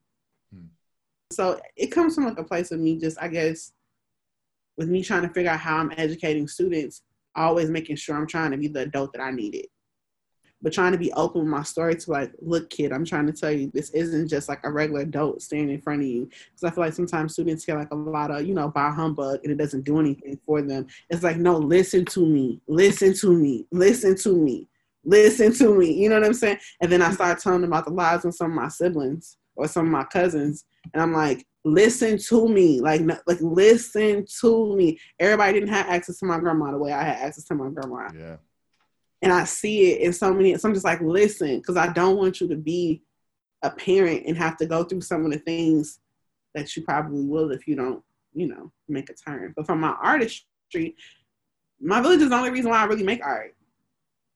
Hmm. 0.54 0.66
So 1.32 1.62
it 1.78 1.88
comes 1.88 2.16
from 2.16 2.26
like 2.26 2.40
a 2.40 2.44
place 2.44 2.72
of 2.72 2.80
me 2.80 2.98
just 2.98 3.18
I 3.22 3.30
guess 3.30 3.72
with 4.78 4.90
me 4.90 5.02
trying 5.02 5.24
to 5.24 5.30
figure 5.30 5.52
out 5.52 5.60
how 5.62 5.78
I'm 5.78 5.94
educating 5.96 6.48
students, 6.48 7.04
always 7.36 7.70
making 7.70 7.96
sure 7.96 8.18
I'm 8.18 8.28
trying 8.28 8.52
to 8.52 8.58
be 8.58 8.68
the 8.68 8.82
adult 8.82 9.14
that 9.14 9.22
I 9.22 9.32
needed 9.32 9.68
but 10.62 10.74
trying 10.74 10.92
to 10.92 10.98
be 10.98 11.14
open 11.14 11.42
with 11.42 11.50
my 11.50 11.64
story 11.64 11.96
to 11.96 12.12
like, 12.12 12.32
look, 12.40 12.70
kid, 12.70 12.92
I'm 12.92 13.06
trying 13.06 13.28
to 13.28 13.34
tell 13.34 13.52
you 13.52 13.70
this 13.74 13.92
isn't 13.92 14.28
just 14.28 14.50
like 14.50 14.60
a 14.64 14.72
regular 14.72 15.02
adult 15.02 15.42
standing 15.42 15.76
in 15.76 15.82
front 15.82 16.02
of 16.02 16.08
you. 16.08 16.26
Because 16.26 16.64
I 16.64 16.72
feel 16.72 16.84
like 16.84 16.94
sometimes 16.94 17.34
students 17.34 17.66
get 17.66 17.78
like 17.78 17.92
a 17.92 17.96
lot 17.96 18.32
of, 18.32 18.46
you 18.46 18.54
know, 18.54 18.70
by 18.70 18.90
humbug 18.90 19.40
and 19.44 19.52
it 19.52 19.58
doesn't 19.58 19.86
do 19.86 20.00
anything 20.00 20.40
for 20.46 20.62
them. 20.62 20.88
It's 21.10 21.24
like, 21.24 21.38
no, 21.38 21.58
listen 21.58 22.06
to 22.06 22.26
me, 22.26 22.62
listen 22.68 23.14
to 23.16 23.32
me, 23.32 23.68
listen 23.72 24.16
to 24.16 24.36
me, 24.36 24.68
listen 25.06 25.54
to 25.54 25.78
me. 25.78 25.94
You 25.94 26.10
know 26.10 26.16
what 26.16 26.26
I'm 26.26 26.34
saying? 26.34 26.58
And 26.82 26.92
then 26.92 27.02
I 27.02 27.12
start 27.12 27.40
telling 27.40 27.62
them 27.62 27.72
about 27.72 27.86
the 27.86 27.94
lives 27.94 28.26
of 28.26 28.34
some 28.34 28.52
of 28.52 28.56
my 28.56 28.70
siblings 28.70 29.38
or 29.56 29.68
some 29.68 29.86
of 29.86 29.92
my 29.92 30.06
cousins. 30.06 30.66
And 30.94 31.02
I'm 31.02 31.14
like, 31.14 31.46
listen 31.68 32.18
to 32.18 32.48
me 32.48 32.80
like 32.80 33.02
like 33.28 33.42
listen 33.42 34.26
to 34.40 34.76
me 34.78 34.98
everybody 35.20 35.52
didn't 35.52 35.68
have 35.68 35.86
access 35.88 36.18
to 36.18 36.26
my 36.26 36.40
grandma 36.40 36.72
the 36.72 36.78
way 36.78 36.94
i 36.94 37.04
had 37.04 37.18
access 37.18 37.44
to 37.44 37.56
my 37.56 37.70
grandma 37.70 38.08
yeah 38.18 38.38
and 39.22 39.34
I 39.34 39.46
see 39.46 39.92
it 39.92 40.02
in 40.02 40.14
so 40.14 40.34
many. 40.34 40.56
So 40.58 40.68
I'm 40.68 40.74
just 40.74 40.86
like, 40.86 41.02
listen, 41.02 41.58
because 41.58 41.78
I 41.78 41.92
don't 41.92 42.18
want 42.18 42.40
you 42.40 42.48
to 42.50 42.56
be 42.56 43.02
a 43.64 43.70
parent 43.72 44.26
and 44.28 44.38
have 44.38 44.58
to 44.58 44.66
go 44.66 44.84
through 44.84 45.02
some 45.02 45.26
of 45.26 45.32
the 45.32 45.40
things 45.40 46.00
that 46.54 46.76
you 46.76 46.84
probably 46.84 47.26
will 47.26 47.52
if 47.52 47.68
you 47.68 47.76
don't, 47.76 48.04
you 48.34 48.48
know, 48.48 48.72
make 48.88 49.10
a 49.10 49.14
turn. 49.14 49.54
But 49.56 49.66
from 49.66 49.80
my 49.80 49.96
artistry, 50.02 50.96
my 51.80 52.02
village 52.02 52.22
is 52.22 52.30
the 52.30 52.36
only 52.36 52.52
reason 52.52 52.70
why 52.70 52.82
I 52.82 52.86
really 52.86 53.04
make 53.04 53.24
art. 53.24 53.56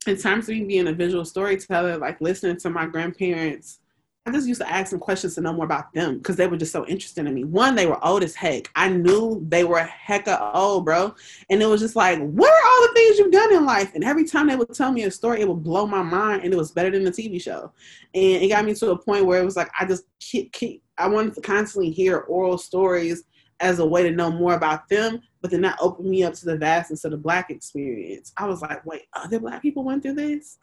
In 0.08 0.18
terms 0.18 0.50
of 0.50 0.56
me 0.56 0.64
being 0.64 0.88
a 0.88 0.94
visual 0.94 1.26
storyteller, 1.26 1.98
like 1.98 2.20
listening 2.22 2.58
to 2.58 2.70
my 2.72 2.88
grandparents 2.88 3.80
I 4.26 4.32
just 4.32 4.48
used 4.48 4.62
to 4.62 4.70
ask 4.72 4.92
them 4.92 5.00
questions 5.00 5.34
to 5.36 5.42
know 5.42 5.52
more 5.52 5.66
about 5.66 5.92
them 5.94 6.20
because 6.20 6.36
they 6.36 6.46
were 6.46 6.58
just 6.58 6.72
so 6.72 6.86
interested 6.86 7.26
in 7.26 7.34
me. 7.34 7.44
One, 7.44 7.74
they 7.74 7.88
were 7.88 8.04
old 8.06 8.22
as 8.22 8.36
heck. 8.36 8.70
I 8.76 8.88
knew 8.88 9.44
they 9.50 9.64
were 9.64 9.80
hecka 9.80 10.54
old, 10.54 10.86
bro. 10.86 11.16
And 11.50 11.60
it 11.60 11.66
was 11.66 11.82
just 11.82 11.96
like, 11.96 12.20
what 12.20 12.52
are 12.52 12.70
all 12.70 12.88
the 12.88 12.94
things 12.94 13.18
you've 13.18 13.32
done 13.32 13.52
in 13.52 13.66
life? 13.66 13.96
And 13.96 14.04
every 14.04 14.26
time 14.26 14.48
they 14.48 14.56
would 14.56 14.74
tell 14.76 14.92
me 14.92 15.04
a 15.04 15.12
story, 15.12 15.42
it 15.42 15.48
would 15.48 15.64
blow 15.64 15.88
my 15.88 16.04
mind 16.04 16.44
and 16.44 16.54
it 16.54 16.58
was 16.58 16.72
better 16.72 16.92
than 16.92 17.04
the 17.04 17.12
TV 17.12 17.42
show. 17.42 17.72
And 18.14 18.44
it 18.44 18.50
got 18.50 18.64
me 18.64 18.76
to 18.76 18.92
a 18.92 18.98
point 18.98 19.26
where 19.26 19.42
it 19.42 19.46
was 19.46 19.56
like, 19.56 19.72
I 19.80 19.86
just 19.86 20.04
keep, 20.20 20.52
keep 20.52 20.84
I 21.00 21.08
wanted 21.08 21.34
to 21.34 21.42
constantly 21.42 21.90
hear 21.90 22.20
oral 22.20 22.60
stories 22.60 23.24
as 23.60 23.80
a 23.80 23.86
way 23.86 24.04
to 24.04 24.12
know 24.12 24.32
more 24.32 24.54
about 24.54 24.88
them, 24.88 25.22
but 25.42 25.50
then 25.50 25.62
that 25.62 25.78
opened 25.80 26.10
me 26.10 26.24
up 26.24 26.34
to 26.34 26.46
the 26.46 26.58
vastness 26.58 27.06
of 27.06 27.12
the 27.12 27.18
Black 27.18 27.50
experience. 27.50 28.34
I 28.38 28.48
was 28.48 28.62
like, 28.62 28.86
wait, 28.86 29.04
other 29.14 29.40
Black 29.40 29.62
people 29.62 29.84
went 29.84 30.04
through 30.04 30.16
this? 30.16 30.58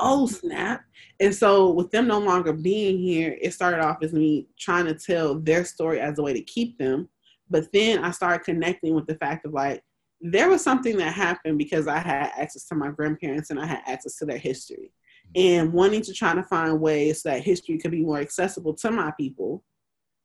Oh 0.00 0.26
snap. 0.26 0.84
And 1.20 1.34
so 1.34 1.70
with 1.70 1.90
them 1.90 2.06
no 2.08 2.18
longer 2.18 2.52
being 2.52 2.98
here, 2.98 3.36
it 3.40 3.52
started 3.52 3.80
off 3.80 3.98
as 4.02 4.12
me 4.12 4.48
trying 4.58 4.86
to 4.86 4.94
tell 4.94 5.38
their 5.38 5.64
story 5.64 6.00
as 6.00 6.18
a 6.18 6.22
way 6.22 6.32
to 6.32 6.42
keep 6.42 6.78
them. 6.78 7.08
But 7.48 7.70
then 7.72 8.04
I 8.04 8.10
started 8.10 8.44
connecting 8.44 8.94
with 8.94 9.06
the 9.06 9.16
fact 9.16 9.44
of 9.44 9.52
like, 9.52 9.82
there 10.20 10.48
was 10.48 10.62
something 10.62 10.96
that 10.98 11.14
happened 11.14 11.58
because 11.58 11.86
I 11.86 11.98
had 11.98 12.30
access 12.36 12.64
to 12.66 12.74
my 12.74 12.90
grandparents 12.90 13.50
and 13.50 13.58
I 13.58 13.66
had 13.66 13.82
access 13.86 14.16
to 14.16 14.26
their 14.26 14.38
history. 14.38 14.92
And 15.34 15.72
wanting 15.72 16.02
to 16.02 16.12
try 16.12 16.34
to 16.34 16.42
find 16.42 16.80
ways 16.80 17.22
that 17.22 17.42
history 17.42 17.78
could 17.78 17.92
be 17.92 18.02
more 18.02 18.18
accessible 18.18 18.74
to 18.74 18.90
my 18.90 19.12
people. 19.12 19.62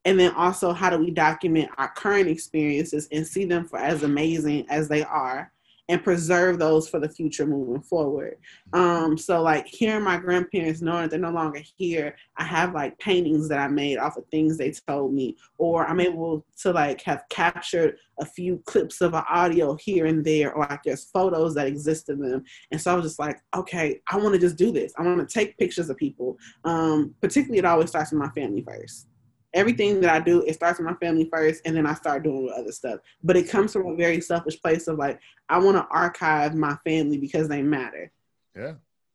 And 0.03 0.19
then 0.19 0.33
also, 0.35 0.73
how 0.73 0.89
do 0.89 0.97
we 0.97 1.11
document 1.11 1.69
our 1.77 1.89
current 1.89 2.27
experiences 2.27 3.07
and 3.11 3.25
see 3.25 3.45
them 3.45 3.65
for 3.65 3.79
as 3.79 4.03
amazing 4.03 4.65
as 4.69 4.87
they 4.87 5.03
are? 5.03 5.51
And 5.87 6.03
preserve 6.03 6.57
those 6.57 6.89
for 6.89 6.99
the 6.99 7.09
future 7.09 7.45
moving 7.45 7.81
forward. 7.81 8.37
Um, 8.73 9.17
so 9.17 9.41
like 9.41 9.67
hearing 9.67 10.03
my 10.03 10.17
grandparents 10.17 10.81
knowing 10.81 11.09
they're 11.09 11.19
no 11.19 11.31
longer 11.31 11.61
here, 11.77 12.15
I 12.37 12.43
have 12.43 12.73
like 12.73 12.97
paintings 12.97 13.47
that 13.49 13.59
I 13.59 13.67
made 13.67 13.97
off 13.97 14.17
of 14.17 14.25
things 14.27 14.57
they 14.57 14.71
told 14.87 15.13
me, 15.13 15.37
or 15.57 15.85
I'm 15.85 15.99
able 15.99 16.45
to 16.61 16.71
like 16.71 17.01
have 17.03 17.23
captured 17.29 17.97
a 18.19 18.25
few 18.25 18.61
clips 18.65 19.01
of 19.01 19.13
an 19.13 19.23
audio 19.29 19.75
here 19.75 20.05
and 20.05 20.25
there, 20.25 20.53
or 20.53 20.65
like 20.69 20.81
there's 20.83 21.05
photos 21.05 21.53
that 21.55 21.67
exist 21.67 22.09
in 22.09 22.19
them. 22.19 22.43
And 22.71 22.81
so 22.81 22.91
I 22.91 22.95
was 22.95 23.05
just 23.05 23.19
like, 23.19 23.39
okay, 23.55 24.01
I 24.09 24.17
want 24.17 24.33
to 24.33 24.39
just 24.39 24.57
do 24.57 24.71
this. 24.71 24.93
I 24.97 25.03
want 25.03 25.27
to 25.27 25.33
take 25.33 25.57
pictures 25.57 25.89
of 25.89 25.97
people. 25.97 26.37
Um, 26.63 27.13
particularly, 27.21 27.59
it 27.59 27.65
always 27.65 27.89
starts 27.89 28.11
with 28.11 28.19
my 28.19 28.29
family 28.29 28.63
first 28.65 29.07
everything 29.55 30.01
that 30.01 30.13
I 30.13 30.19
do, 30.19 30.43
it 30.43 30.53
starts 30.53 30.77
with 30.77 30.85
my 30.85 30.93
family 30.95 31.27
first, 31.31 31.61
and 31.65 31.75
then 31.75 31.87
I 31.87 31.95
start 31.95 32.23
doing 32.23 32.51
other 32.55 32.71
stuff. 32.71 32.99
But 33.23 33.37
it 33.37 33.49
comes 33.49 33.73
from 33.73 33.87
a 33.87 33.95
very 33.95 34.21
selfish 34.21 34.61
place 34.61 34.87
of 34.87 34.99
like, 34.99 35.19
I 35.49 35.57
want 35.57 35.77
to 35.77 35.87
archive 35.89 36.53
my 36.53 36.77
family 36.83 37.17
because 37.17 37.47
they 37.47 37.61
matter. 37.61 38.11
Yeah. 38.55 38.73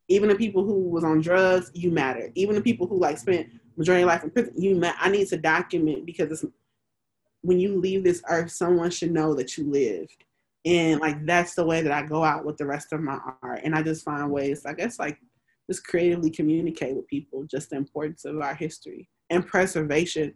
Even 0.09 0.31
the 0.31 0.35
people 0.35 0.65
who 0.65 0.89
was 0.89 1.05
on 1.05 1.21
drugs, 1.21 1.71
you 1.75 1.91
matter. 1.91 2.33
Even 2.35 2.57
the 2.57 2.63
people 2.63 2.87
who 2.87 2.99
like 2.99 3.19
spent 3.19 3.49
majority 3.77 4.03
of 4.03 4.09
life 4.09 4.25
in 4.25 4.31
prison, 4.31 4.55
you 4.57 4.75
matter. 4.75 4.99
I 5.01 5.11
need 5.11 5.29
to 5.29 5.37
document 5.37 6.07
because 6.07 6.33
it's 6.33 6.45
when 7.43 7.61
you 7.61 7.79
leave 7.79 8.03
this 8.03 8.23
earth, 8.29 8.51
someone 8.51 8.91
should 8.91 9.13
know 9.13 9.35
that 9.35 9.57
you 9.57 9.71
lived. 9.71 10.25
And 10.65 11.01
like 11.01 11.25
that's 11.27 11.55
the 11.55 11.65
way 11.65 11.81
that 11.83 11.93
I 11.93 12.03
go 12.03 12.25
out 12.25 12.45
with 12.45 12.57
the 12.57 12.67
rest 12.67 12.93
of 12.93 13.01
my 13.01 13.19
art. 13.43 13.61
And 13.63 13.75
I 13.75 13.83
just 13.83 14.05
find 14.05 14.31
ways, 14.31 14.67
I 14.67 14.73
guess, 14.73 14.99
like 14.99 15.19
just 15.71 15.87
creatively 15.87 16.31
communicate 16.31 16.97
with 16.97 17.07
people 17.07 17.45
just 17.45 17.71
the 17.71 17.77
importance 17.77 18.25
of 18.25 18.41
our 18.41 18.55
history 18.55 19.09
and 19.31 19.47
preservation 19.47 20.35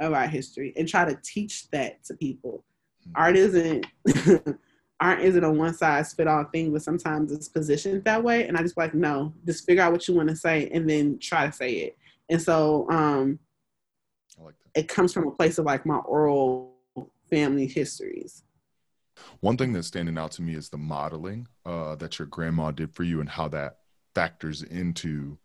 of 0.00 0.12
our 0.12 0.26
history 0.26 0.72
and 0.76 0.88
try 0.88 1.04
to 1.04 1.18
teach 1.22 1.70
that 1.70 2.04
to 2.04 2.14
people. 2.14 2.64
Mhm. 3.06 3.12
Art 3.14 3.36
isn't 3.36 3.86
art 5.00 5.20
isn't 5.20 5.44
a 5.44 5.50
one 5.52 5.74
size 5.74 6.12
fit 6.12 6.26
all 6.26 6.44
thing, 6.44 6.72
but 6.72 6.82
sometimes 6.82 7.32
it's 7.32 7.48
positioned 7.48 8.04
that 8.04 8.22
way. 8.22 8.46
And 8.46 8.56
I 8.56 8.62
just 8.62 8.76
like, 8.76 8.94
no, 8.94 9.32
just 9.46 9.66
figure 9.66 9.82
out 9.82 9.92
what 9.92 10.06
you 10.08 10.14
want 10.14 10.28
to 10.30 10.36
say 10.36 10.68
and 10.70 10.88
then 10.88 11.18
try 11.18 11.46
to 11.46 11.52
say 11.52 11.72
it. 11.74 11.96
And 12.28 12.40
so 12.40 12.88
um 12.90 13.38
I 14.40 14.44
like 14.44 14.54
that. 14.64 14.80
it 14.80 14.88
comes 14.88 15.12
from 15.12 15.28
a 15.28 15.30
place 15.30 15.58
of 15.58 15.64
like 15.64 15.86
my 15.86 15.98
oral 15.98 16.74
family 17.30 17.66
histories. 17.66 18.42
One 19.40 19.56
thing 19.56 19.72
that's 19.72 19.86
standing 19.86 20.18
out 20.18 20.32
to 20.32 20.42
me 20.42 20.54
is 20.54 20.70
the 20.70 20.76
modeling 20.78 21.46
uh, 21.64 21.94
that 21.96 22.18
your 22.18 22.26
grandma 22.26 22.72
did 22.72 22.92
for 22.92 23.04
you 23.04 23.20
and 23.20 23.28
how 23.28 23.46
that 23.48 23.78
factors 24.12 24.62
into 24.62 25.38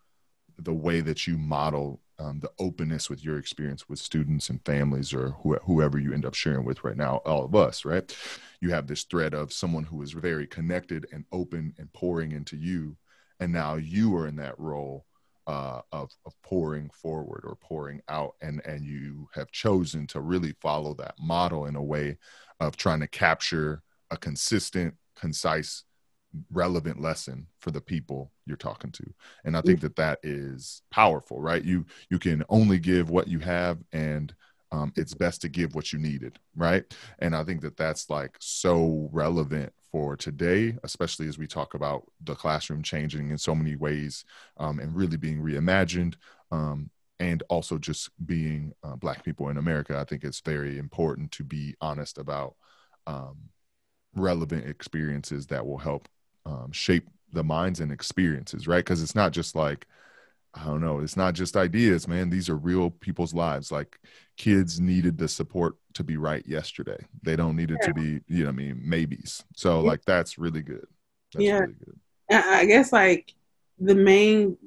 the 0.57 0.73
way 0.73 1.01
that 1.01 1.27
you 1.27 1.37
model 1.37 1.99
um, 2.19 2.39
the 2.39 2.51
openness 2.59 3.09
with 3.09 3.23
your 3.23 3.37
experience 3.37 3.87
with 3.87 3.99
students 3.99 4.49
and 4.49 4.63
families 4.65 5.13
or 5.13 5.29
who, 5.41 5.55
whoever 5.63 5.97
you 5.97 6.13
end 6.13 6.25
up 6.25 6.33
sharing 6.33 6.65
with 6.65 6.83
right 6.83 6.97
now, 6.97 7.17
all 7.25 7.45
of 7.45 7.55
us, 7.55 7.85
right? 7.85 8.15
You 8.59 8.71
have 8.71 8.87
this 8.87 9.03
thread 9.03 9.33
of 9.33 9.53
someone 9.53 9.85
who 9.85 10.01
is 10.01 10.11
very 10.11 10.45
connected 10.45 11.07
and 11.13 11.25
open 11.31 11.73
and 11.77 11.91
pouring 11.93 12.33
into 12.33 12.57
you. 12.57 12.97
And 13.39 13.53
now 13.53 13.75
you 13.75 14.15
are 14.17 14.27
in 14.27 14.35
that 14.35 14.59
role 14.59 15.05
uh, 15.47 15.81
of, 15.93 16.11
of 16.25 16.33
pouring 16.43 16.89
forward 16.89 17.41
or 17.45 17.55
pouring 17.55 18.01
out. 18.09 18.35
And, 18.41 18.61
and 18.65 18.85
you 18.85 19.29
have 19.33 19.51
chosen 19.51 20.05
to 20.07 20.19
really 20.19 20.53
follow 20.61 20.93
that 20.95 21.15
model 21.19 21.65
in 21.65 21.75
a 21.75 21.83
way 21.83 22.17
of 22.59 22.75
trying 22.75 22.99
to 22.99 23.07
capture 23.07 23.81
a 24.11 24.17
consistent, 24.17 24.95
concise, 25.15 25.83
relevant 26.51 27.01
lesson 27.01 27.47
for 27.59 27.71
the 27.71 27.81
people 27.81 28.31
you're 28.45 28.57
talking 28.57 28.91
to. 28.91 29.03
And 29.45 29.57
i 29.57 29.61
think 29.61 29.81
that 29.81 29.95
that 29.95 30.19
is 30.23 30.81
powerful 30.91 31.39
right? 31.41 31.63
You 31.63 31.85
you 32.09 32.19
can 32.19 32.43
only 32.49 32.79
give 32.79 33.09
what 33.09 33.27
you 33.27 33.39
have 33.39 33.79
and 33.91 34.33
um, 34.71 34.93
it's 34.95 35.15
best 35.15 35.41
to 35.41 35.49
give 35.49 35.73
what 35.73 35.91
you 35.91 35.99
needed 35.99 36.39
right? 36.55 36.83
And 37.19 37.35
i 37.35 37.43
think 37.43 37.61
that 37.61 37.77
that's 37.77 38.09
like 38.09 38.35
so 38.39 39.09
relevant 39.11 39.73
for 39.91 40.15
today 40.15 40.75
especially 40.83 41.27
as 41.27 41.39
we 41.39 41.47
talk 41.47 41.73
about 41.73 42.03
the 42.23 42.35
classroom 42.35 42.83
changing 42.83 43.31
in 43.31 43.37
so 43.37 43.55
many 43.55 43.75
ways 43.75 44.23
um, 44.57 44.79
and 44.79 44.95
really 44.95 45.17
being 45.17 45.41
reimagined 45.41 46.15
um, 46.51 46.89
and 47.19 47.43
also 47.49 47.77
just 47.77 48.09
being 48.25 48.71
uh, 48.83 48.95
black 48.95 49.23
people 49.23 49.49
in 49.49 49.57
america. 49.57 49.97
I 49.97 50.03
think 50.03 50.23
it's 50.23 50.41
very 50.41 50.77
important 50.77 51.31
to 51.33 51.43
be 51.43 51.75
honest 51.81 52.19
about 52.19 52.55
um, 53.07 53.49
relevant 54.15 54.67
experiences 54.67 55.47
that 55.47 55.65
will 55.65 55.77
help 55.77 56.07
um, 56.49 56.71
shape 56.71 57.07
the 57.31 57.43
minds 57.43 57.79
and 57.79 57.91
experiences, 57.91 58.67
right? 58.67 58.83
Because 58.83 59.03
it's 59.03 59.15
not 59.15 59.31
just 59.31 59.55
like, 59.55 59.85
I 60.55 60.65
don't 60.65 60.81
know, 60.81 60.99
it's 60.99 61.15
not 61.15 61.35
just 61.35 61.55
ideas, 61.55 62.07
man. 62.07 62.29
These 62.29 62.49
are 62.49 62.55
real 62.55 62.89
people's 62.89 63.33
lives. 63.33 63.71
Like 63.71 63.99
kids 64.35 64.79
needed 64.79 65.17
the 65.17 65.27
support 65.27 65.75
to 65.93 66.03
be 66.03 66.17
right 66.17 66.45
yesterday. 66.47 66.97
They 67.21 67.35
don't 67.35 67.55
need 67.55 67.71
it 67.71 67.81
to 67.83 67.93
be, 67.93 68.21
you 68.27 68.43
know, 68.43 68.49
I 68.49 68.53
mean, 68.53 68.81
maybes. 68.83 69.43
So 69.55 69.81
like 69.81 70.03
that's 70.05 70.39
really 70.39 70.61
good. 70.61 70.87
That's 71.33 71.45
Yeah. 71.45 71.59
really 71.59 71.75
good. 71.85 71.99
I 72.31 72.65
guess 72.65 72.91
like 72.91 73.33
the 73.79 73.95
main, 73.95 74.57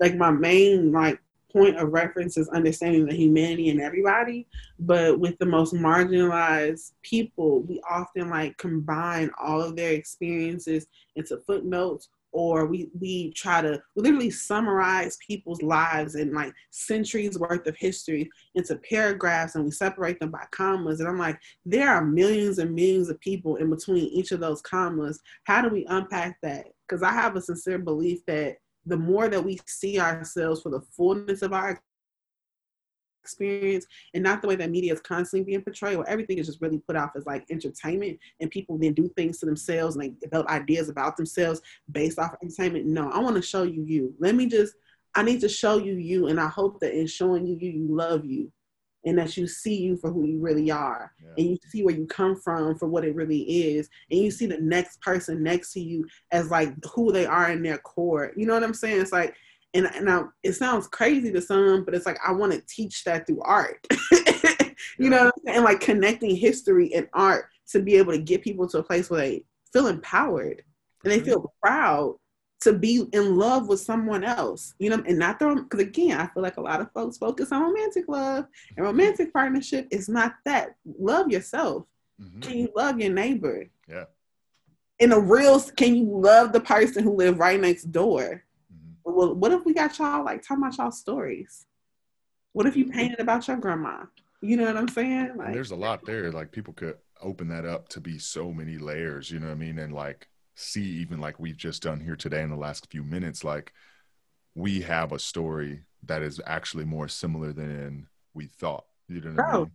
like 0.00 0.16
my 0.16 0.30
main 0.30 0.92
like 0.92 1.20
point 1.52 1.76
of 1.76 1.92
reference 1.92 2.36
is 2.36 2.48
understanding 2.48 3.06
the 3.06 3.14
humanity 3.14 3.68
in 3.68 3.80
everybody. 3.80 4.46
But 4.78 5.18
with 5.18 5.38
the 5.38 5.46
most 5.46 5.74
marginalized 5.74 6.92
people, 7.02 7.62
we 7.62 7.80
often 7.88 8.30
like 8.30 8.56
combine 8.58 9.30
all 9.40 9.62
of 9.62 9.76
their 9.76 9.92
experiences 9.92 10.86
into 11.16 11.38
footnotes, 11.46 12.08
or 12.32 12.66
we 12.66 12.90
we 13.00 13.32
try 13.32 13.62
to 13.62 13.80
literally 13.96 14.30
summarize 14.30 15.16
people's 15.26 15.62
lives 15.62 16.14
and 16.14 16.32
like 16.32 16.52
centuries 16.70 17.38
worth 17.38 17.66
of 17.66 17.76
history 17.76 18.28
into 18.54 18.76
paragraphs, 18.88 19.54
and 19.54 19.64
we 19.64 19.70
separate 19.70 20.20
them 20.20 20.30
by 20.30 20.44
commas. 20.50 21.00
And 21.00 21.08
I'm 21.08 21.18
like, 21.18 21.38
there 21.64 21.90
are 21.90 22.04
millions 22.04 22.58
and 22.58 22.74
millions 22.74 23.08
of 23.08 23.18
people 23.20 23.56
in 23.56 23.70
between 23.70 24.04
each 24.08 24.32
of 24.32 24.40
those 24.40 24.60
commas. 24.60 25.20
How 25.44 25.62
do 25.62 25.68
we 25.68 25.86
unpack 25.88 26.36
that? 26.42 26.66
Because 26.86 27.02
I 27.02 27.12
have 27.12 27.36
a 27.36 27.40
sincere 27.40 27.78
belief 27.78 28.20
that 28.26 28.58
the 28.88 28.96
more 28.96 29.28
that 29.28 29.44
we 29.44 29.58
see 29.66 29.98
ourselves 29.98 30.62
for 30.62 30.70
the 30.70 30.80
fullness 30.80 31.42
of 31.42 31.52
our 31.52 31.80
experience 33.22 33.86
and 34.14 34.22
not 34.22 34.40
the 34.40 34.48
way 34.48 34.56
that 34.56 34.70
media 34.70 34.92
is 34.92 35.00
constantly 35.00 35.44
being 35.44 35.60
portrayed 35.60 35.98
where 35.98 36.08
everything 36.08 36.38
is 36.38 36.46
just 36.46 36.62
really 36.62 36.78
put 36.78 36.96
off 36.96 37.10
as 37.14 37.26
like 37.26 37.44
entertainment 37.50 38.18
and 38.40 38.50
people 38.50 38.78
then 38.78 38.94
do 38.94 39.08
things 39.16 39.38
to 39.38 39.46
themselves 39.46 39.96
and 39.96 40.02
they 40.02 40.14
develop 40.20 40.48
ideas 40.48 40.88
about 40.88 41.16
themselves 41.16 41.60
based 41.92 42.18
off 42.18 42.34
entertainment. 42.42 42.86
No 42.86 43.10
i 43.10 43.18
want 43.18 43.36
to 43.36 43.42
show 43.42 43.64
you 43.64 43.82
you. 43.82 44.14
Let 44.18 44.34
me 44.34 44.46
just 44.46 44.74
i 45.14 45.22
need 45.22 45.40
to 45.40 45.48
show 45.48 45.76
you 45.78 45.94
you 45.94 46.28
and 46.28 46.40
i 46.40 46.48
hope 46.48 46.80
that 46.80 46.98
in 46.98 47.06
showing 47.06 47.46
you 47.46 47.56
you 47.60 47.70
you 47.70 47.86
love 47.94 48.24
you 48.24 48.50
and 49.08 49.18
that 49.18 49.36
you 49.36 49.46
see 49.46 49.76
you 49.76 49.96
for 49.96 50.12
who 50.12 50.26
you 50.26 50.38
really 50.38 50.70
are. 50.70 51.12
Yeah. 51.22 51.30
and 51.38 51.50
you 51.50 51.58
see 51.68 51.82
where 51.82 51.94
you 51.94 52.06
come 52.06 52.36
from 52.36 52.76
for 52.78 52.86
what 52.86 53.04
it 53.04 53.14
really 53.14 53.40
is. 53.40 53.88
And 54.10 54.20
you 54.20 54.30
see 54.30 54.46
the 54.46 54.58
next 54.58 55.00
person 55.00 55.42
next 55.42 55.72
to 55.72 55.80
you 55.80 56.06
as 56.30 56.50
like 56.50 56.72
who 56.94 57.10
they 57.10 57.26
are 57.26 57.50
in 57.50 57.62
their 57.62 57.78
core. 57.78 58.32
You 58.36 58.46
know 58.46 58.54
what 58.54 58.64
i'm 58.64 58.74
saying? 58.74 59.00
It's 59.00 59.12
like 59.12 59.34
and, 59.74 59.86
and 59.94 60.08
I, 60.08 60.22
it 60.42 60.54
sounds 60.54 60.86
crazy 60.86 61.30
to 61.30 61.42
some 61.42 61.84
but 61.84 61.94
it's 61.94 62.06
like 62.06 62.16
i 62.26 62.32
want 62.32 62.52
to 62.52 62.62
teach 62.66 63.04
that 63.04 63.26
through 63.26 63.42
art. 63.42 63.86
You 64.98 65.10
know 65.10 65.26
what 65.26 65.34
I'm 65.46 65.54
and 65.54 65.64
like 65.64 65.80
connecting 65.80 66.34
history 66.34 66.92
and 66.94 67.08
art 67.12 67.46
to 67.68 67.80
be 67.80 67.96
able 67.96 68.12
to 68.12 68.18
get 68.18 68.42
people 68.42 68.68
to 68.68 68.78
a 68.78 68.82
place 68.82 69.08
where 69.08 69.20
they 69.20 69.44
feel 69.72 69.86
empowered 69.86 70.62
and 71.04 71.12
they 71.12 71.18
mm-hmm. 71.18 71.26
feel 71.26 71.54
proud 71.62 72.16
to 72.60 72.72
be 72.72 73.06
in 73.12 73.36
love 73.36 73.68
with 73.68 73.80
someone 73.80 74.24
else, 74.24 74.74
you 74.78 74.90
know, 74.90 75.02
and 75.06 75.18
not 75.18 75.38
the 75.38 75.54
because 75.54 75.80
again, 75.80 76.18
I 76.20 76.26
feel 76.26 76.42
like 76.42 76.56
a 76.56 76.62
lot 76.62 76.80
of 76.80 76.90
folks 76.92 77.16
focus 77.18 77.52
on 77.52 77.62
romantic 77.62 78.08
love 78.08 78.46
and 78.76 78.84
romantic 78.84 79.32
partnership 79.32 79.86
is 79.90 80.08
not 80.08 80.34
that. 80.44 80.74
Love 80.98 81.30
yourself. 81.30 81.84
Mhm. 82.20 82.42
Can 82.42 82.58
you 82.58 82.68
love 82.74 82.98
your 83.00 83.12
neighbor? 83.12 83.66
Yeah. 83.88 84.06
In 84.98 85.12
a 85.12 85.20
real, 85.20 85.60
can 85.60 85.94
you 85.94 86.04
love 86.04 86.52
the 86.52 86.60
person 86.60 87.04
who 87.04 87.14
live 87.14 87.38
right 87.38 87.60
next 87.60 87.92
door? 87.92 88.42
Mhm. 88.72 88.96
Well, 89.04 89.34
what 89.34 89.52
if 89.52 89.64
we 89.64 89.72
got 89.72 89.96
y'all 89.98 90.24
like 90.24 90.42
talking 90.42 90.64
about 90.64 90.76
y'all 90.76 90.90
stories? 90.90 91.66
What 92.52 92.66
if 92.66 92.76
you 92.76 92.86
painted 92.86 93.20
about 93.20 93.46
your 93.46 93.58
grandma? 93.58 94.06
You 94.40 94.56
know 94.56 94.64
what 94.64 94.76
I'm 94.76 94.88
saying? 94.88 95.36
Like, 95.36 95.52
there's 95.52 95.70
a 95.70 95.76
lot 95.76 96.04
there. 96.04 96.32
Like 96.32 96.50
people 96.50 96.74
could 96.74 96.96
open 97.20 97.48
that 97.48 97.64
up 97.64 97.88
to 97.90 98.00
be 98.00 98.18
so 98.18 98.52
many 98.52 98.78
layers, 98.78 99.30
you 99.30 99.38
know 99.38 99.46
what 99.46 99.52
I 99.52 99.56
mean? 99.56 99.78
And 99.78 99.92
like 99.92 100.28
see 100.58 100.82
even 100.82 101.20
like 101.20 101.38
we've 101.38 101.56
just 101.56 101.82
done 101.82 102.00
here 102.00 102.16
today 102.16 102.42
in 102.42 102.50
the 102.50 102.56
last 102.56 102.90
few 102.90 103.04
minutes, 103.04 103.44
like 103.44 103.72
we 104.54 104.80
have 104.80 105.12
a 105.12 105.18
story 105.18 105.82
that 106.04 106.20
is 106.22 106.40
actually 106.46 106.84
more 106.84 107.06
similar 107.06 107.52
than 107.52 108.08
we 108.34 108.46
thought. 108.46 108.84
You 109.08 109.20
know 109.20 109.30
what 109.30 109.54
I 109.54 109.58
mean? 109.58 109.70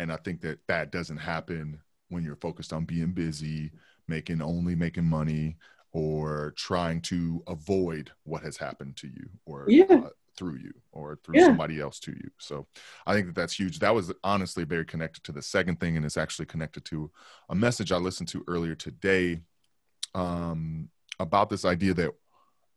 And 0.00 0.12
I 0.12 0.16
think 0.16 0.40
that 0.40 0.58
that 0.66 0.90
doesn't 0.90 1.18
happen 1.18 1.80
when 2.08 2.24
you're 2.24 2.36
focused 2.36 2.72
on 2.72 2.84
being 2.84 3.12
busy, 3.12 3.70
making 4.08 4.42
only 4.42 4.74
making 4.74 5.04
money, 5.04 5.56
or 5.92 6.52
trying 6.56 7.00
to 7.02 7.42
avoid 7.46 8.10
what 8.24 8.42
has 8.42 8.56
happened 8.56 8.96
to 8.96 9.06
you 9.06 9.28
or 9.46 9.66
Yeah. 9.68 9.84
uh, 9.90 10.08
through 10.36 10.56
you 10.56 10.74
or 10.90 11.16
through 11.22 11.36
Yeah. 11.36 11.46
somebody 11.46 11.80
else 11.80 12.00
to 12.00 12.10
you. 12.10 12.28
So 12.38 12.66
I 13.06 13.14
think 13.14 13.26
that 13.26 13.36
that's 13.36 13.56
huge. 13.56 13.78
That 13.78 13.94
was 13.94 14.12
honestly 14.24 14.64
very 14.64 14.84
connected 14.84 15.22
to 15.24 15.32
the 15.32 15.42
second 15.42 15.78
thing, 15.78 15.96
and 15.96 16.04
it's 16.04 16.16
actually 16.16 16.46
connected 16.46 16.84
to 16.86 17.12
a 17.48 17.54
message 17.54 17.92
I 17.92 17.98
listened 17.98 18.28
to 18.30 18.42
earlier 18.48 18.74
today 18.74 19.42
um, 20.14 20.88
about 21.18 21.50
this 21.50 21.64
idea 21.64 21.94
that 21.94 22.12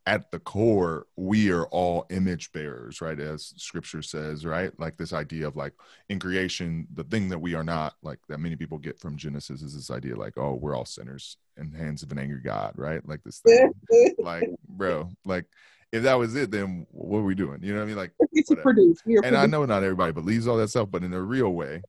at 0.06 0.32
the 0.32 0.40
core 0.40 1.06
we 1.18 1.52
are 1.52 1.66
all 1.66 2.06
image 2.10 2.54
bearers 2.54 3.02
right 3.02 3.20
as 3.20 3.54
scripture 3.58 4.02
says 4.02 4.46
right? 4.46 4.72
Like 4.80 4.96
this 4.98 5.12
idea 5.12 5.48
of 5.48 5.58
like 5.58 5.74
in 6.08 6.18
creation 6.18 6.88
the 6.94 7.04
thing 7.04 7.28
that 7.30 7.40
we 7.40 7.56
are 7.56 7.64
not 7.64 7.96
like 8.02 8.20
that 8.30 8.40
many 8.40 8.56
people 8.56 8.78
get 8.78 8.98
from 9.00 9.18
genesis 9.18 9.62
is 9.62 9.76
this 9.76 9.92
idea 9.92 10.16
like 10.16 10.38
oh 10.38 10.54
we're 10.54 10.76
all 10.76 10.86
sinners 10.86 11.36
in 11.58 11.72
the 11.72 11.78
hands 11.78 12.04
of 12.04 12.12
an 12.14 12.20
angry 12.20 12.40
god 12.40 12.74
right? 12.78 13.06
Like 13.08 13.22
this 13.24 13.40
thing. 13.40 13.74
Like 14.20 14.50
bro 14.70 15.10
like 15.26 15.46
if 15.92 16.04
that 16.04 16.16
was 16.16 16.36
it 16.36 16.52
then 16.52 16.88
what 16.92 17.20
are 17.20 17.24
we 17.24 17.36
doing? 17.36 17.60
You 17.62 17.74
know 17.74 17.80
what 17.80 17.86
i 17.86 17.88
mean? 17.88 17.98
Like 17.98 18.12
it's 18.32 18.50
whatever. 18.50 18.64
produced. 18.64 19.06
We 19.06 19.20
and 19.22 19.36
I 19.36 19.46
know 19.46 19.66
not 19.66 19.84
everybody 19.84 20.14
believes 20.14 20.48
all 20.48 20.58
that 20.58 20.70
stuff, 20.70 20.90
but 20.90 21.04
in 21.04 21.14
a 21.14 21.22
real 21.22 21.50
way, 21.50 21.82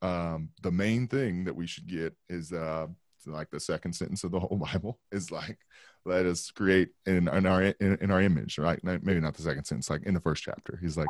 um, 0.00 0.48
the 0.62 0.72
main 0.72 1.06
thing 1.06 1.44
that 1.44 1.54
we 1.54 1.66
should 1.68 1.86
get 1.86 2.14
is 2.28 2.52
uh, 2.52 2.88
like 3.26 3.50
the 3.50 3.60
second 3.60 3.94
sentence 3.94 4.24
of 4.24 4.30
the 4.30 4.40
whole 4.40 4.56
Bible 4.72 4.98
is 5.10 5.30
like, 5.30 5.58
let 6.04 6.26
us 6.26 6.50
create 6.50 6.90
in, 7.06 7.28
in 7.28 7.46
our 7.46 7.62
in, 7.62 7.98
in 8.00 8.10
our 8.10 8.20
image, 8.20 8.58
right? 8.58 8.82
Maybe 8.82 9.20
not 9.20 9.34
the 9.34 9.42
second 9.42 9.64
sentence, 9.64 9.90
like 9.90 10.02
in 10.04 10.14
the 10.14 10.20
first 10.20 10.42
chapter. 10.42 10.78
He's 10.80 10.96
like, 10.96 11.08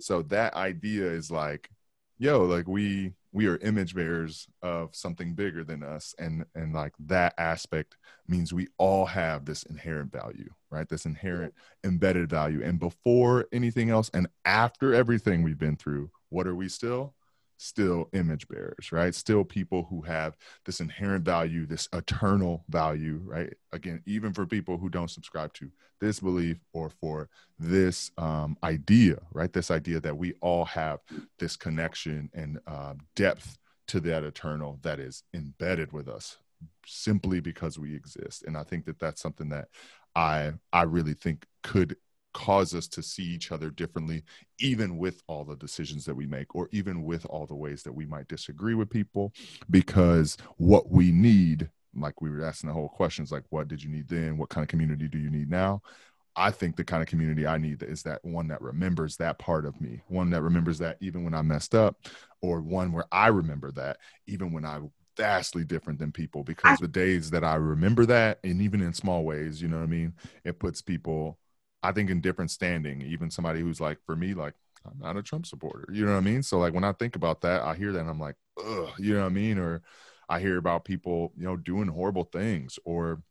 so 0.00 0.22
that 0.22 0.54
idea 0.54 1.06
is 1.06 1.30
like, 1.30 1.70
yo, 2.18 2.44
like 2.44 2.66
we 2.66 3.12
we 3.32 3.46
are 3.46 3.56
image 3.58 3.94
bearers 3.94 4.46
of 4.60 4.94
something 4.94 5.34
bigger 5.34 5.64
than 5.64 5.82
us, 5.82 6.14
and 6.18 6.44
and 6.54 6.74
like 6.74 6.92
that 7.06 7.34
aspect 7.38 7.96
means 8.28 8.52
we 8.52 8.68
all 8.78 9.06
have 9.06 9.44
this 9.44 9.62
inherent 9.64 10.12
value, 10.12 10.50
right? 10.70 10.88
This 10.88 11.06
inherent 11.06 11.54
embedded 11.84 12.28
value. 12.28 12.62
And 12.62 12.78
before 12.78 13.46
anything 13.52 13.90
else, 13.90 14.10
and 14.12 14.26
after 14.44 14.94
everything 14.94 15.42
we've 15.42 15.58
been 15.58 15.76
through, 15.76 16.10
what 16.28 16.46
are 16.46 16.54
we 16.54 16.68
still? 16.68 17.14
Still 17.62 18.08
image 18.12 18.48
bearers, 18.48 18.92
right? 18.92 19.14
Still 19.14 19.44
people 19.44 19.86
who 19.88 20.02
have 20.02 20.36
this 20.64 20.80
inherent 20.80 21.24
value, 21.24 21.66
this 21.66 21.88
eternal 21.92 22.64
value, 22.68 23.20
right? 23.24 23.52
Again, 23.72 24.02
even 24.06 24.32
for 24.32 24.46
people 24.46 24.78
who 24.78 24.88
don't 24.88 25.10
subscribe 25.10 25.52
to 25.54 25.70
this 26.00 26.20
belief 26.20 26.58
or 26.72 26.90
for 26.90 27.28
this 27.58 28.10
um, 28.18 28.56
idea, 28.64 29.18
right? 29.32 29.52
This 29.52 29.70
idea 29.70 30.00
that 30.00 30.16
we 30.16 30.34
all 30.40 30.64
have 30.64 31.00
this 31.38 31.56
connection 31.56 32.28
and 32.34 32.58
uh, 32.66 32.94
depth 33.14 33.58
to 33.88 34.00
that 34.00 34.24
eternal 34.24 34.78
that 34.82 34.98
is 34.98 35.22
embedded 35.32 35.92
with 35.92 36.08
us 36.08 36.38
simply 36.86 37.40
because 37.40 37.78
we 37.78 37.94
exist. 37.94 38.44
And 38.44 38.56
I 38.56 38.64
think 38.64 38.84
that 38.86 38.98
that's 38.98 39.22
something 39.22 39.48
that 39.50 39.68
I 40.14 40.52
I 40.72 40.82
really 40.82 41.14
think 41.14 41.46
could 41.62 41.96
cause 42.32 42.74
us 42.74 42.88
to 42.88 43.02
see 43.02 43.22
each 43.22 43.52
other 43.52 43.70
differently, 43.70 44.22
even 44.58 44.98
with 44.98 45.22
all 45.26 45.44
the 45.44 45.56
decisions 45.56 46.04
that 46.04 46.14
we 46.14 46.26
make, 46.26 46.54
or 46.54 46.68
even 46.72 47.04
with 47.04 47.26
all 47.26 47.46
the 47.46 47.54
ways 47.54 47.82
that 47.82 47.92
we 47.92 48.06
might 48.06 48.28
disagree 48.28 48.74
with 48.74 48.90
people, 48.90 49.32
because 49.70 50.36
what 50.56 50.90
we 50.90 51.12
need, 51.12 51.70
like 51.94 52.20
we 52.20 52.30
were 52.30 52.44
asking 52.44 52.68
the 52.68 52.74
whole 52.74 52.88
questions, 52.88 53.32
like 53.32 53.44
what 53.50 53.68
did 53.68 53.82
you 53.82 53.90
need 53.90 54.08
then? 54.08 54.38
What 54.38 54.48
kind 54.48 54.62
of 54.62 54.68
community 54.68 55.08
do 55.08 55.18
you 55.18 55.30
need 55.30 55.50
now? 55.50 55.82
I 56.34 56.50
think 56.50 56.76
the 56.76 56.84
kind 56.84 57.02
of 57.02 57.08
community 57.08 57.46
I 57.46 57.58
need 57.58 57.82
is 57.82 58.02
that 58.04 58.24
one 58.24 58.48
that 58.48 58.62
remembers 58.62 59.16
that 59.18 59.38
part 59.38 59.66
of 59.66 59.78
me, 59.80 60.00
one 60.08 60.30
that 60.30 60.42
remembers 60.42 60.78
that 60.78 60.96
even 61.00 61.24
when 61.24 61.34
I 61.34 61.42
messed 61.42 61.74
up, 61.74 61.96
or 62.40 62.60
one 62.60 62.92
where 62.92 63.04
I 63.12 63.28
remember 63.28 63.70
that 63.72 63.98
even 64.26 64.52
when 64.52 64.64
I 64.64 64.80
vastly 65.16 65.62
different 65.62 65.98
than 65.98 66.10
people 66.10 66.42
because 66.42 66.78
the 66.78 66.88
days 66.88 67.30
that 67.30 67.44
I 67.44 67.56
remember 67.56 68.06
that, 68.06 68.38
and 68.44 68.62
even 68.62 68.80
in 68.80 68.94
small 68.94 69.24
ways, 69.24 69.60
you 69.60 69.68
know 69.68 69.76
what 69.76 69.82
I 69.82 69.88
mean, 69.88 70.14
it 70.44 70.58
puts 70.58 70.80
people 70.80 71.38
I 71.82 71.92
think 71.92 72.10
in 72.10 72.20
different 72.20 72.50
standing, 72.50 73.02
even 73.02 73.30
somebody 73.30 73.60
who's 73.60 73.80
like, 73.80 73.98
for 74.06 74.14
me, 74.14 74.34
like, 74.34 74.54
I'm 74.84 74.98
not 74.98 75.16
a 75.16 75.22
Trump 75.22 75.46
supporter. 75.46 75.86
You 75.92 76.04
know 76.04 76.12
what 76.12 76.18
I 76.18 76.22
mean? 76.22 76.42
So 76.42 76.58
like 76.58 76.74
when 76.74 76.84
I 76.84 76.92
think 76.92 77.16
about 77.16 77.40
that, 77.42 77.62
I 77.62 77.74
hear 77.74 77.92
that 77.92 78.00
and 78.00 78.10
I'm 78.10 78.20
like, 78.20 78.36
ugh, 78.58 78.90
you 78.98 79.14
know 79.14 79.20
what 79.20 79.26
I 79.26 79.30
mean? 79.30 79.58
Or 79.58 79.82
I 80.28 80.40
hear 80.40 80.58
about 80.58 80.84
people, 80.84 81.32
you 81.36 81.44
know, 81.44 81.56
doing 81.56 81.88
horrible 81.88 82.24
things 82.24 82.78
or 82.84 83.22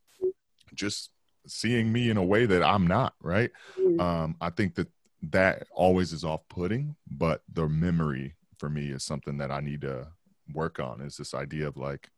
just 0.74 1.12
seeing 1.48 1.92
me 1.92 2.10
in 2.10 2.18
a 2.18 2.24
way 2.24 2.46
that 2.46 2.64
I'm 2.64 2.88
not, 2.88 3.16
right? 3.22 3.52
Mm-hmm. 3.78 4.00
Um, 4.00 4.36
I 4.40 4.50
think 4.50 4.76
that 4.76 4.88
that 5.24 5.68
always 5.74 6.14
is 6.14 6.24
off 6.24 6.42
putting, 6.50 6.96
but 7.10 7.42
the 7.52 7.68
memory 7.68 8.36
for 8.58 8.70
me 8.70 8.90
is 8.90 9.04
something 9.04 9.38
that 9.38 9.52
I 9.52 9.60
need 9.60 9.82
to 9.82 10.08
work 10.54 10.80
on 10.80 11.02
is 11.02 11.18
this 11.18 11.34
idea 11.34 11.68
of 11.68 11.78
like, 11.78 12.10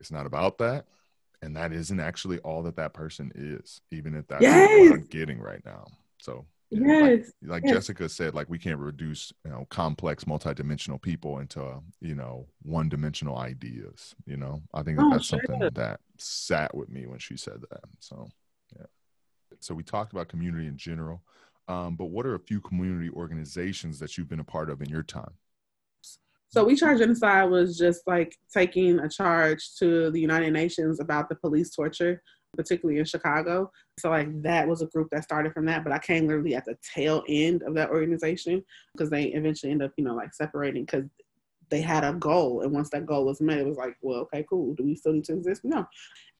it's 0.00 0.10
not 0.10 0.26
about 0.26 0.58
that 0.58 0.86
and 1.44 1.54
that 1.56 1.72
isn't 1.72 2.00
actually 2.00 2.38
all 2.38 2.62
that 2.62 2.76
that 2.76 2.94
person 2.94 3.30
is 3.34 3.80
even 3.90 4.14
if 4.14 4.26
that's 4.26 4.42
yes. 4.42 4.90
what 4.90 4.98
i'm 4.98 5.06
getting 5.06 5.38
right 5.38 5.62
now 5.64 5.84
so 6.18 6.44
yes. 6.70 7.30
like, 7.42 7.50
like 7.50 7.62
yes. 7.64 7.74
jessica 7.74 8.08
said 8.08 8.34
like 8.34 8.48
we 8.48 8.58
can't 8.58 8.78
reduce 8.78 9.32
you 9.44 9.50
know 9.50 9.66
complex 9.70 10.24
multidimensional 10.24 11.00
people 11.00 11.38
into 11.38 11.80
you 12.00 12.14
know 12.14 12.46
one 12.62 12.88
dimensional 12.88 13.36
ideas 13.36 14.14
you 14.26 14.36
know 14.36 14.60
i 14.72 14.82
think 14.82 14.96
that 14.96 15.04
oh, 15.04 15.10
that's 15.10 15.26
sure. 15.26 15.40
something 15.46 15.68
that 15.74 16.00
sat 16.18 16.74
with 16.74 16.88
me 16.88 17.06
when 17.06 17.18
she 17.18 17.36
said 17.36 17.60
that 17.70 17.84
so 18.00 18.28
yeah 18.76 18.86
so 19.60 19.74
we 19.74 19.82
talked 19.82 20.12
about 20.12 20.28
community 20.28 20.66
in 20.66 20.76
general 20.76 21.22
um, 21.66 21.96
but 21.96 22.06
what 22.06 22.26
are 22.26 22.34
a 22.34 22.40
few 22.40 22.60
community 22.60 23.08
organizations 23.10 23.98
that 23.98 24.18
you've 24.18 24.28
been 24.28 24.40
a 24.40 24.44
part 24.44 24.68
of 24.68 24.82
in 24.82 24.88
your 24.88 25.02
time 25.02 25.32
so 26.54 26.62
we 26.62 26.76
charge 26.76 26.98
genocide 26.98 27.50
was 27.50 27.76
just 27.76 28.02
like 28.06 28.36
taking 28.52 29.00
a 29.00 29.08
charge 29.08 29.74
to 29.80 30.12
the 30.12 30.20
United 30.20 30.52
Nations 30.52 31.00
about 31.00 31.28
the 31.28 31.34
police 31.34 31.70
torture, 31.74 32.22
particularly 32.56 33.00
in 33.00 33.04
Chicago. 33.04 33.72
So 33.98 34.10
like 34.10 34.40
that 34.42 34.68
was 34.68 34.80
a 34.80 34.86
group 34.86 35.08
that 35.10 35.24
started 35.24 35.52
from 35.52 35.66
that, 35.66 35.82
but 35.82 35.92
I 35.92 35.98
came 35.98 36.28
literally 36.28 36.54
at 36.54 36.64
the 36.64 36.76
tail 36.94 37.24
end 37.28 37.64
of 37.64 37.74
that 37.74 37.90
organization 37.90 38.62
because 38.92 39.10
they 39.10 39.24
eventually 39.24 39.72
end 39.72 39.82
up, 39.82 39.90
you 39.96 40.04
know, 40.04 40.14
like 40.14 40.32
separating 40.32 40.84
because 40.84 41.06
they 41.70 41.80
had 41.80 42.04
a 42.04 42.12
goal 42.12 42.60
and 42.60 42.70
once 42.70 42.88
that 42.90 43.06
goal 43.06 43.24
was 43.24 43.40
met 43.40 43.58
it 43.58 43.66
was 43.66 43.78
like 43.78 43.96
well 44.00 44.20
okay 44.20 44.46
cool. 44.48 44.74
Do 44.74 44.84
we 44.84 44.94
still 44.94 45.14
need 45.14 45.24
to 45.24 45.32
exist? 45.32 45.62
No. 45.64 45.84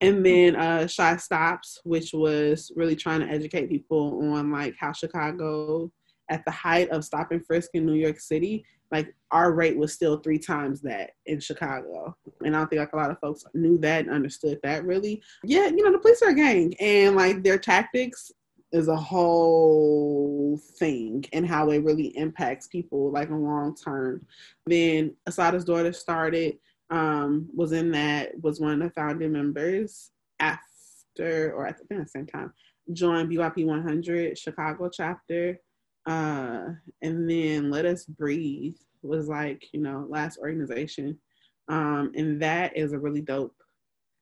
And 0.00 0.24
then 0.24 0.54
uh 0.54 0.86
shy 0.86 1.16
stops 1.16 1.80
which 1.82 2.12
was 2.12 2.70
really 2.76 2.94
trying 2.94 3.18
to 3.18 3.26
educate 3.26 3.68
people 3.68 4.32
on 4.32 4.52
like 4.52 4.76
how 4.78 4.92
chicago 4.92 5.90
at 6.30 6.44
the 6.44 6.50
height 6.50 6.88
of 6.90 7.04
stop 7.04 7.32
and 7.32 7.44
frisk 7.46 7.70
in 7.74 7.86
new 7.86 7.94
york 7.94 8.18
city 8.18 8.64
like 8.94 9.12
our 9.32 9.52
rate 9.52 9.76
was 9.76 9.92
still 9.92 10.18
three 10.18 10.38
times 10.38 10.80
that 10.82 11.12
in 11.26 11.40
Chicago. 11.40 12.16
And 12.44 12.54
I 12.54 12.60
don't 12.60 12.68
think 12.68 12.78
like 12.78 12.92
a 12.92 12.96
lot 12.96 13.10
of 13.10 13.18
folks 13.18 13.44
knew 13.52 13.76
that 13.78 14.04
and 14.04 14.14
understood 14.14 14.60
that 14.62 14.84
really. 14.84 15.20
Yeah, 15.42 15.66
you 15.66 15.82
know, 15.82 15.90
the 15.90 15.98
police 15.98 16.22
are 16.22 16.30
a 16.30 16.34
gang 16.34 16.74
and 16.78 17.16
like 17.16 17.42
their 17.42 17.58
tactics 17.58 18.30
is 18.70 18.86
a 18.86 18.96
whole 18.96 20.60
thing 20.78 21.24
and 21.32 21.44
how 21.44 21.70
it 21.70 21.82
really 21.84 22.16
impacts 22.16 22.68
people 22.68 23.10
like 23.10 23.30
a 23.30 23.34
long 23.34 23.74
term. 23.74 24.24
Then 24.66 25.16
Assata's 25.26 25.64
daughter 25.64 25.92
started, 25.92 26.58
um, 26.90 27.48
was 27.52 27.72
in 27.72 27.90
that, 27.92 28.40
was 28.42 28.60
one 28.60 28.80
of 28.80 28.88
the 28.88 28.90
founding 28.90 29.32
members 29.32 30.12
after 30.38 31.52
or 31.52 31.66
at 31.66 31.78
the 31.88 32.06
same 32.06 32.26
time, 32.26 32.52
joined 32.92 33.30
BYP 33.30 33.66
100 33.66 34.38
Chicago 34.38 34.88
chapter 34.88 35.58
uh, 36.06 36.66
and 37.02 37.30
then 37.30 37.70
Let 37.70 37.86
Us 37.86 38.04
Breathe 38.04 38.76
was 39.02 39.28
like, 39.28 39.64
you 39.72 39.80
know, 39.80 40.06
last 40.08 40.38
organization. 40.38 41.18
Um, 41.68 42.12
and 42.14 42.40
that 42.42 42.76
is 42.76 42.92
a 42.92 42.98
really 42.98 43.22
dope. 43.22 43.54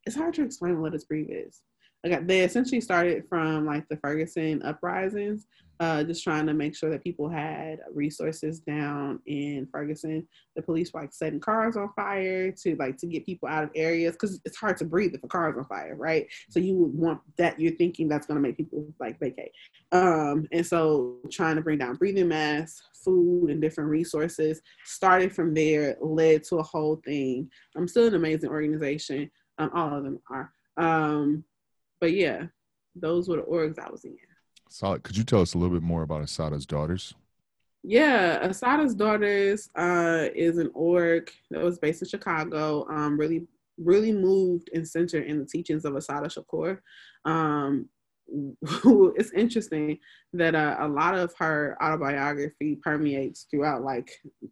It's 0.04 0.16
hard 0.16 0.34
to 0.34 0.44
explain 0.44 0.74
what 0.74 0.92
Let 0.92 0.94
Us 0.94 1.04
Breathe 1.04 1.30
is. 1.30 1.62
Like 2.04 2.26
they 2.26 2.40
essentially 2.40 2.80
started 2.80 3.24
from 3.28 3.64
like 3.64 3.88
the 3.88 3.96
Ferguson 3.96 4.62
uprisings, 4.62 5.46
uh, 5.82 6.04
just 6.04 6.22
trying 6.22 6.46
to 6.46 6.54
make 6.54 6.76
sure 6.76 6.90
that 6.90 7.02
people 7.02 7.28
had 7.28 7.80
resources 7.92 8.60
down 8.60 9.20
in 9.26 9.66
Ferguson. 9.72 10.26
The 10.54 10.62
police 10.62 10.92
were 10.92 11.00
like 11.00 11.12
setting 11.12 11.40
cars 11.40 11.76
on 11.76 11.92
fire 11.94 12.52
to 12.52 12.76
like 12.76 12.96
to 12.98 13.06
get 13.06 13.26
people 13.26 13.48
out 13.48 13.64
of 13.64 13.70
areas 13.74 14.12
because 14.14 14.40
it's 14.44 14.56
hard 14.56 14.76
to 14.76 14.84
breathe 14.84 15.14
if 15.14 15.24
a 15.24 15.28
car's 15.28 15.56
on 15.56 15.64
fire, 15.64 15.96
right? 15.96 16.26
So 16.50 16.60
you 16.60 16.74
would 16.76 16.94
want 16.94 17.20
that. 17.36 17.58
You're 17.58 17.76
thinking 17.76 18.08
that's 18.08 18.26
going 18.26 18.36
to 18.36 18.48
make 18.48 18.56
people 18.56 18.86
like 19.00 19.18
vacate, 19.18 19.52
um, 19.90 20.46
and 20.52 20.66
so 20.66 21.16
trying 21.30 21.56
to 21.56 21.62
bring 21.62 21.78
down 21.78 21.96
breathing 21.96 22.28
masks, 22.28 22.82
food, 23.04 23.50
and 23.50 23.60
different 23.60 23.90
resources. 23.90 24.60
Started 24.84 25.32
from 25.34 25.54
there, 25.54 25.96
led 26.00 26.44
to 26.44 26.56
a 26.56 26.62
whole 26.62 27.02
thing. 27.04 27.50
I'm 27.76 27.88
still 27.88 28.06
an 28.06 28.14
amazing 28.14 28.50
organization. 28.50 29.30
Um, 29.58 29.70
all 29.74 29.96
of 29.96 30.04
them 30.04 30.20
are. 30.30 30.52
Um, 30.76 31.44
but 32.02 32.14
yeah, 32.14 32.46
those 32.96 33.28
were 33.28 33.36
the 33.36 33.42
orgs 33.42 33.78
I 33.78 33.88
was 33.88 34.04
in. 34.04 34.16
Solid. 34.68 35.04
Could 35.04 35.16
you 35.16 35.22
tell 35.22 35.40
us 35.40 35.54
a 35.54 35.58
little 35.58 35.72
bit 35.72 35.84
more 35.84 36.02
about 36.02 36.20
Assata's 36.22 36.66
Daughters? 36.66 37.14
Yeah, 37.84 38.40
Assata's 38.42 38.96
Daughters 38.96 39.70
uh, 39.76 40.26
is 40.34 40.58
an 40.58 40.72
org 40.74 41.30
that 41.52 41.62
was 41.62 41.78
based 41.78 42.02
in 42.02 42.08
Chicago. 42.08 42.88
Um, 42.90 43.16
really, 43.16 43.46
really 43.78 44.10
moved 44.10 44.68
and 44.74 44.86
centered 44.86 45.26
in 45.26 45.38
the 45.38 45.46
teachings 45.46 45.84
of 45.84 45.94
Assata 45.94 46.26
Shakur. 46.26 46.80
Um, 47.24 47.88
it's 49.16 49.32
interesting 49.32 49.98
that 50.32 50.54
uh, 50.54 50.76
a 50.80 50.88
lot 50.88 51.14
of 51.14 51.34
her 51.38 51.76
autobiography 51.82 52.76
permeates 52.76 53.46
throughout 53.50 53.82
like 53.82 54.10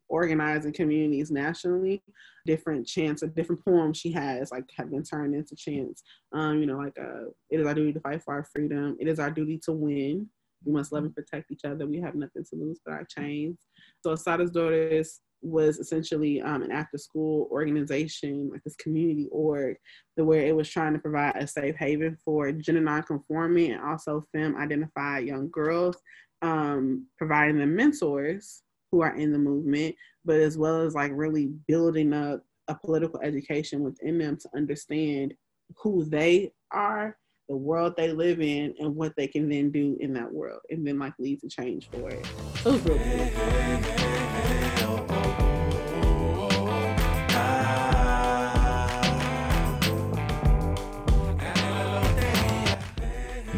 organizing 0.08 0.72
communities 0.72 1.30
nationally 1.30 2.02
different 2.46 2.86
chants 2.86 3.22
or 3.22 3.28
different 3.28 3.64
poems 3.64 3.98
she 3.98 4.10
has 4.10 4.50
like 4.50 4.64
have 4.76 4.90
been 4.90 5.02
turned 5.02 5.34
into 5.34 5.54
chants. 5.54 6.02
Um 6.32 6.60
you 6.60 6.66
know 6.66 6.78
like 6.78 6.96
uh 6.98 7.28
it 7.50 7.60
is 7.60 7.66
our 7.66 7.74
duty 7.74 7.92
to 7.92 8.00
fight 8.00 8.22
for 8.22 8.34
our 8.34 8.44
freedom. 8.44 8.96
It 8.98 9.08
is 9.08 9.18
our 9.18 9.30
duty 9.30 9.58
to 9.64 9.72
win. 9.72 10.28
We 10.64 10.72
must 10.72 10.92
love 10.92 11.04
and 11.04 11.14
protect 11.14 11.50
each 11.50 11.64
other. 11.64 11.86
We 11.86 12.00
have 12.00 12.14
nothing 12.14 12.44
to 12.44 12.56
lose 12.56 12.80
but 12.84 12.92
our 12.92 13.04
chains. 13.04 13.58
So 14.02 14.12
Assata's 14.12 14.50
daughters 14.50 15.20
was 15.42 15.78
essentially 15.78 16.40
um, 16.42 16.62
an 16.62 16.70
after 16.70 16.98
school 16.98 17.48
organization, 17.50 18.50
like 18.50 18.62
this 18.64 18.76
community 18.76 19.28
org, 19.30 19.76
the 20.16 20.24
where 20.24 20.46
it 20.46 20.54
was 20.54 20.68
trying 20.68 20.92
to 20.92 20.98
provide 20.98 21.36
a 21.36 21.46
safe 21.46 21.76
haven 21.76 22.16
for 22.24 22.52
gender 22.52 22.80
nonconforming 22.80 23.72
and 23.72 23.82
also 23.82 24.24
femme 24.32 24.56
identified 24.56 25.24
young 25.24 25.50
girls, 25.50 25.96
um, 26.42 27.06
providing 27.16 27.58
them 27.58 27.74
mentors 27.74 28.62
who 28.90 29.00
are 29.00 29.16
in 29.16 29.32
the 29.32 29.38
movement, 29.38 29.94
but 30.24 30.36
as 30.36 30.58
well 30.58 30.82
as 30.82 30.94
like 30.94 31.12
really 31.14 31.46
building 31.68 32.12
up 32.12 32.42
a 32.68 32.74
political 32.74 33.20
education 33.20 33.82
within 33.82 34.18
them 34.18 34.36
to 34.36 34.48
understand 34.54 35.34
who 35.76 36.04
they 36.04 36.52
are, 36.72 37.16
the 37.48 37.56
world 37.56 37.94
they 37.96 38.12
live 38.12 38.40
in, 38.40 38.74
and 38.78 38.94
what 38.94 39.12
they 39.16 39.26
can 39.26 39.48
then 39.48 39.70
do 39.70 39.96
in 40.00 40.12
that 40.12 40.32
world, 40.32 40.60
and 40.70 40.86
then 40.86 40.98
like 40.98 41.14
lead 41.18 41.40
to 41.40 41.48
change 41.48 41.88
for 41.90 42.08
it. 42.10 42.26
It 42.56 42.64
was 42.64 42.82
really 42.82 43.30
cool. 43.34 44.19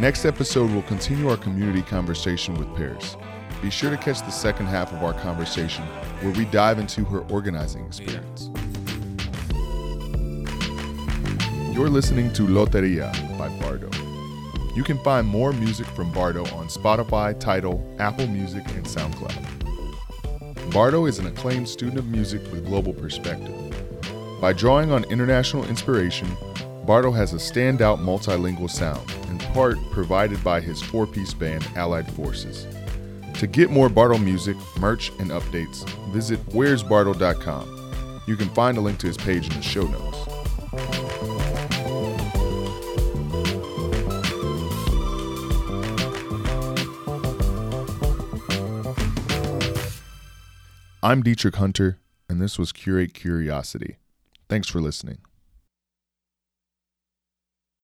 Next 0.02 0.24
episode, 0.24 0.68
we'll 0.72 0.82
continue 0.82 1.30
our 1.30 1.36
community 1.36 1.80
conversation 1.80 2.56
with 2.56 2.66
Paris. 2.74 3.16
Be 3.62 3.70
sure 3.70 3.88
to 3.88 3.96
catch 3.96 4.18
the 4.18 4.32
second 4.32 4.66
half 4.66 4.92
of 4.92 5.04
our 5.04 5.14
conversation 5.14 5.84
where 6.22 6.32
we 6.32 6.44
dive 6.46 6.80
into 6.80 7.04
her 7.04 7.20
organizing 7.30 7.86
experience. 7.86 8.50
You're 11.72 11.88
listening 11.88 12.32
to 12.32 12.42
Loteria 12.42 13.12
by 13.38 13.48
Bardo. 13.60 13.88
You 14.74 14.82
can 14.82 14.98
find 15.04 15.24
more 15.24 15.52
music 15.52 15.86
from 15.86 16.10
Bardo 16.10 16.46
on 16.46 16.66
Spotify, 16.66 17.38
Tidal, 17.38 17.94
Apple 18.00 18.26
Music, 18.26 18.66
and 18.70 18.84
SoundCloud. 18.84 20.72
Bardo 20.72 21.06
is 21.06 21.20
an 21.20 21.28
acclaimed 21.28 21.68
student 21.68 22.00
of 22.00 22.08
music 22.08 22.42
with 22.50 22.66
global 22.66 22.92
perspective. 22.92 23.54
By 24.40 24.52
drawing 24.52 24.90
on 24.90 25.04
international 25.04 25.64
inspiration, 25.66 26.26
Bardo 26.84 27.12
has 27.12 27.32
a 27.32 27.36
standout 27.36 28.00
multilingual 28.00 28.68
sound, 28.68 29.08
in 29.28 29.38
part 29.54 29.78
provided 29.92 30.42
by 30.42 30.60
his 30.60 30.82
four 30.82 31.06
piece 31.06 31.32
band 31.32 31.66
Allied 31.76 32.10
Forces. 32.12 32.66
To 33.34 33.46
get 33.46 33.70
more 33.70 33.88
Bardo 33.88 34.18
music, 34.18 34.56
merch, 34.78 35.10
and 35.20 35.30
updates, 35.30 35.88
visit 36.10 36.44
where'sbardo.com. 36.48 38.22
You 38.26 38.36
can 38.36 38.48
find 38.50 38.78
a 38.78 38.80
link 38.80 38.98
to 38.98 39.06
his 39.06 39.16
page 39.16 39.48
in 39.48 39.54
the 39.54 39.62
show 39.62 39.82
notes. 39.82 40.18
I'm 51.04 51.22
Dietrich 51.22 51.56
Hunter, 51.56 51.98
and 52.28 52.40
this 52.40 52.58
was 52.58 52.72
Curate 52.72 53.14
Curiosity. 53.14 53.98
Thanks 54.48 54.68
for 54.68 54.80
listening. 54.80 55.18